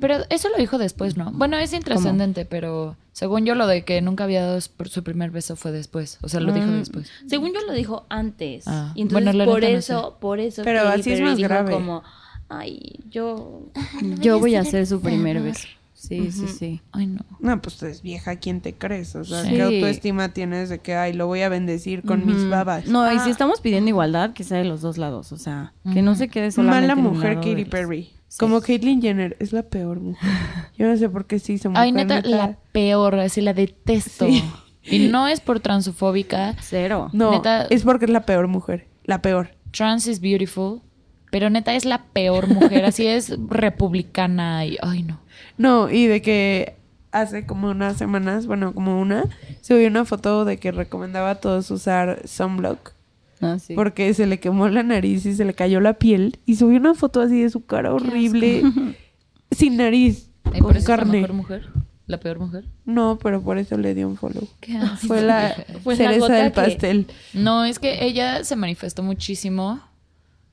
[0.00, 1.30] Pero eso lo dijo después, ¿no?
[1.32, 5.56] Bueno, es intrascendente, pero según yo lo de que nunca había dado su primer beso
[5.56, 6.18] fue después.
[6.22, 6.78] O sea, lo dijo Mm.
[6.78, 7.10] después.
[7.26, 8.64] Según yo lo dijo antes.
[8.66, 11.36] Ah, Y entonces bueno, la por neta no eso, por eso Pero así es más
[11.36, 11.72] dijo grave.
[11.72, 12.02] como,
[12.48, 13.62] ay, yo
[14.20, 15.66] Yo voy a hacer su primer beso.
[15.94, 16.80] Sí, sí, sí.
[16.92, 17.20] Ay, no.
[17.40, 19.16] No, pues tú eres vieja, ¿quién te crees?
[19.16, 19.50] O sea, Sí.
[19.54, 22.50] ¿qué autoestima tienes de que, ay, lo voy a bendecir con mis Ujú.
[22.50, 22.86] babas?
[22.86, 23.24] No, y Ah.
[23.24, 25.32] si estamos pidiendo igualdad, que sea de los dos lados.
[25.32, 26.94] O sea, que no se quede solamente.
[26.94, 28.10] Mala mujer Katy Perry.
[28.28, 28.38] Sí.
[28.38, 30.30] Como Caitlyn Jenner, es la peor mujer.
[30.76, 31.84] Yo no sé por qué sí se mujer.
[31.84, 34.26] Ay, neta, la peor, así la detesto.
[34.26, 34.42] Sí.
[34.82, 36.54] Y no es por transfóbica.
[36.60, 37.08] Cero.
[37.12, 38.86] No, neta- es porque es la peor mujer.
[39.04, 39.50] La peor.
[39.72, 40.80] Trans is beautiful.
[41.30, 42.84] Pero neta es la peor mujer.
[42.84, 44.76] Así es republicana y.
[44.82, 45.20] Ay, no.
[45.58, 46.76] No, y de que
[47.12, 49.24] hace como unas semanas, bueno, como una,
[49.60, 52.92] subió una foto de que recomendaba a todos usar sunblock.
[53.40, 53.74] Ah, sí.
[53.74, 56.38] Porque se le quemó la nariz y se le cayó la piel.
[56.46, 58.62] Y subió una foto así de su cara horrible.
[59.50, 60.30] sin nariz.
[60.44, 61.20] Ay, con por eso es la carne.
[61.20, 61.66] mejor mujer.
[62.06, 62.64] La peor mujer.
[62.84, 64.46] No, pero por eso le dio un follow.
[64.60, 64.78] Qué.
[65.08, 65.56] Fue la
[65.96, 67.06] cereza del que- pastel.
[67.34, 69.80] No, es que ella se manifestó muchísimo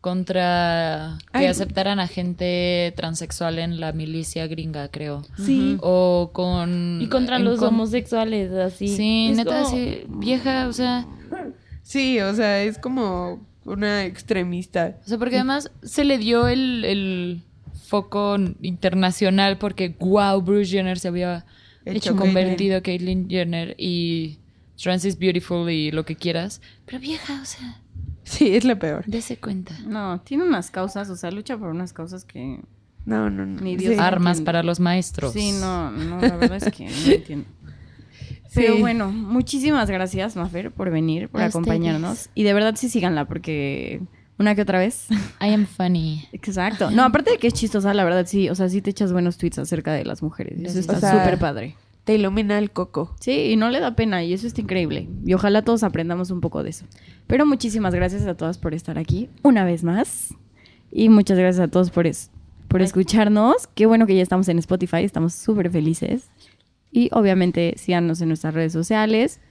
[0.02, 1.46] contra que Ay.
[1.46, 5.22] aceptaran a gente transexual en la milicia gringa, creo.
[5.38, 5.78] Sí.
[5.82, 7.00] O con...
[7.02, 8.88] y contra los con- homosexuales así.
[8.90, 11.06] Sí, Es neta, como- sí, vieja, o sea...
[11.84, 14.98] Sí, o sea, es como una extremista.
[15.06, 17.44] O sea, porque además se le dio el, el
[17.86, 21.46] foco internacional porque, wow, Bruce Jenner se había
[21.86, 24.40] Hecho hecho convertido a Caitlyn Jenner y
[24.82, 26.62] Trans is Beautiful y lo que quieras.
[26.86, 27.80] Pero vieja, o sea,
[28.24, 29.04] Sí, es la peor.
[29.06, 29.78] dése cuenta.
[29.86, 32.60] No, tiene unas causas, o sea, lucha por unas causas que...
[33.06, 33.60] No, no, no.
[33.60, 34.00] Ni Dios Sí.
[34.00, 35.34] Armas para los maestros.
[35.34, 37.46] Sí, no, no, la verdad es que no entiendo.
[38.56, 38.80] Pero Sí.
[38.82, 42.30] bueno, muchísimas gracias, Mafer, por venir, por A acompañarnos.
[42.36, 44.02] Y de verdad sí síganla, porque
[44.38, 45.08] una que otra vez.
[45.42, 46.28] I am funny.
[46.34, 46.92] Exacto.
[46.92, 49.38] No, aparte de que es chistosa, la verdad sí, o sea, sí te echas buenos
[49.38, 50.60] tweets acerca de las mujeres.
[50.64, 51.76] Eso está O sea, súper padre.
[52.04, 53.16] Te ilumina el coco.
[53.22, 55.08] Sí, y no le da pena, y eso está increíble.
[55.26, 56.86] Y ojalá todos aprendamos un poco de eso.
[57.28, 60.34] Pero muchísimas gracias a todas por estar aquí una vez más.
[60.92, 62.30] Y muchas gracias a todos por, es-
[62.68, 63.68] por escucharnos.
[63.74, 66.30] Qué bueno que ya estamos en Spotify, estamos súper felices.
[66.94, 69.42] Y obviamente síganos en nuestras redes sociales,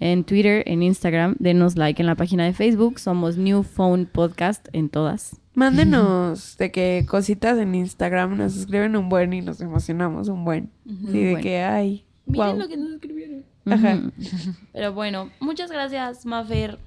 [0.00, 1.36] en Twitter, en Instagram.
[1.38, 2.98] Denos like en la página de Facebook.
[2.98, 5.36] Somos New Phone Podcast en todas.
[5.54, 10.70] Mándenos de que cositas en Instagram nos escriben un buen y nos emocionamos un buen.
[10.86, 11.42] Sí, de Bueno.
[11.42, 12.04] que ay.
[12.24, 12.58] Miren wow.
[12.58, 13.44] lo que nos escribieron.
[13.66, 14.00] Ajá.
[14.72, 16.78] Pero bueno, muchas gracias, Mafer.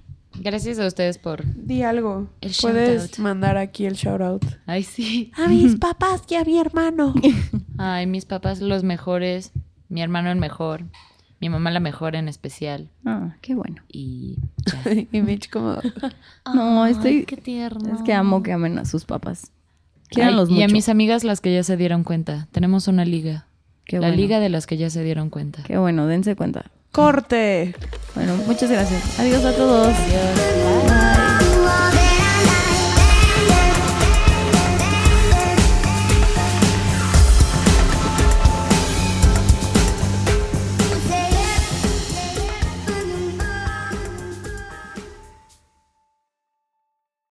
[0.42, 1.44] Gracias a ustedes por...
[1.56, 2.30] Di algo.
[2.42, 4.46] El Puedes mandar aquí el shout out.
[4.66, 5.32] Ay, sí.
[5.36, 7.14] A mis papás y a mi hermano.
[7.78, 9.52] Ay, mis papás los mejores.
[9.90, 10.84] Mi hermano el mejor.
[11.42, 12.90] Mi mamá la mejor en especial.
[13.06, 13.82] Ah, qué bueno.
[13.88, 14.92] Y ya.
[15.12, 15.78] y Mitch como...
[16.54, 17.96] No, Ay, estoy- Qué tierno.
[17.96, 19.52] Es que amo que amen a sus papás.
[20.16, 20.52] Ay, mucho.
[20.52, 22.48] Y a mis amigas las que ya se dieron cuenta.
[22.52, 23.46] Tenemos una liga.
[23.86, 24.16] Qué la bueno.
[24.22, 25.64] liga de las que ya se dieron cuenta.
[25.64, 26.66] Qué bueno, dense cuenta.
[26.92, 27.76] ¡Corte!
[28.16, 29.20] Bueno, muchas gracias.
[29.20, 29.88] Adiós a todos.
[29.88, 30.99] Adiós.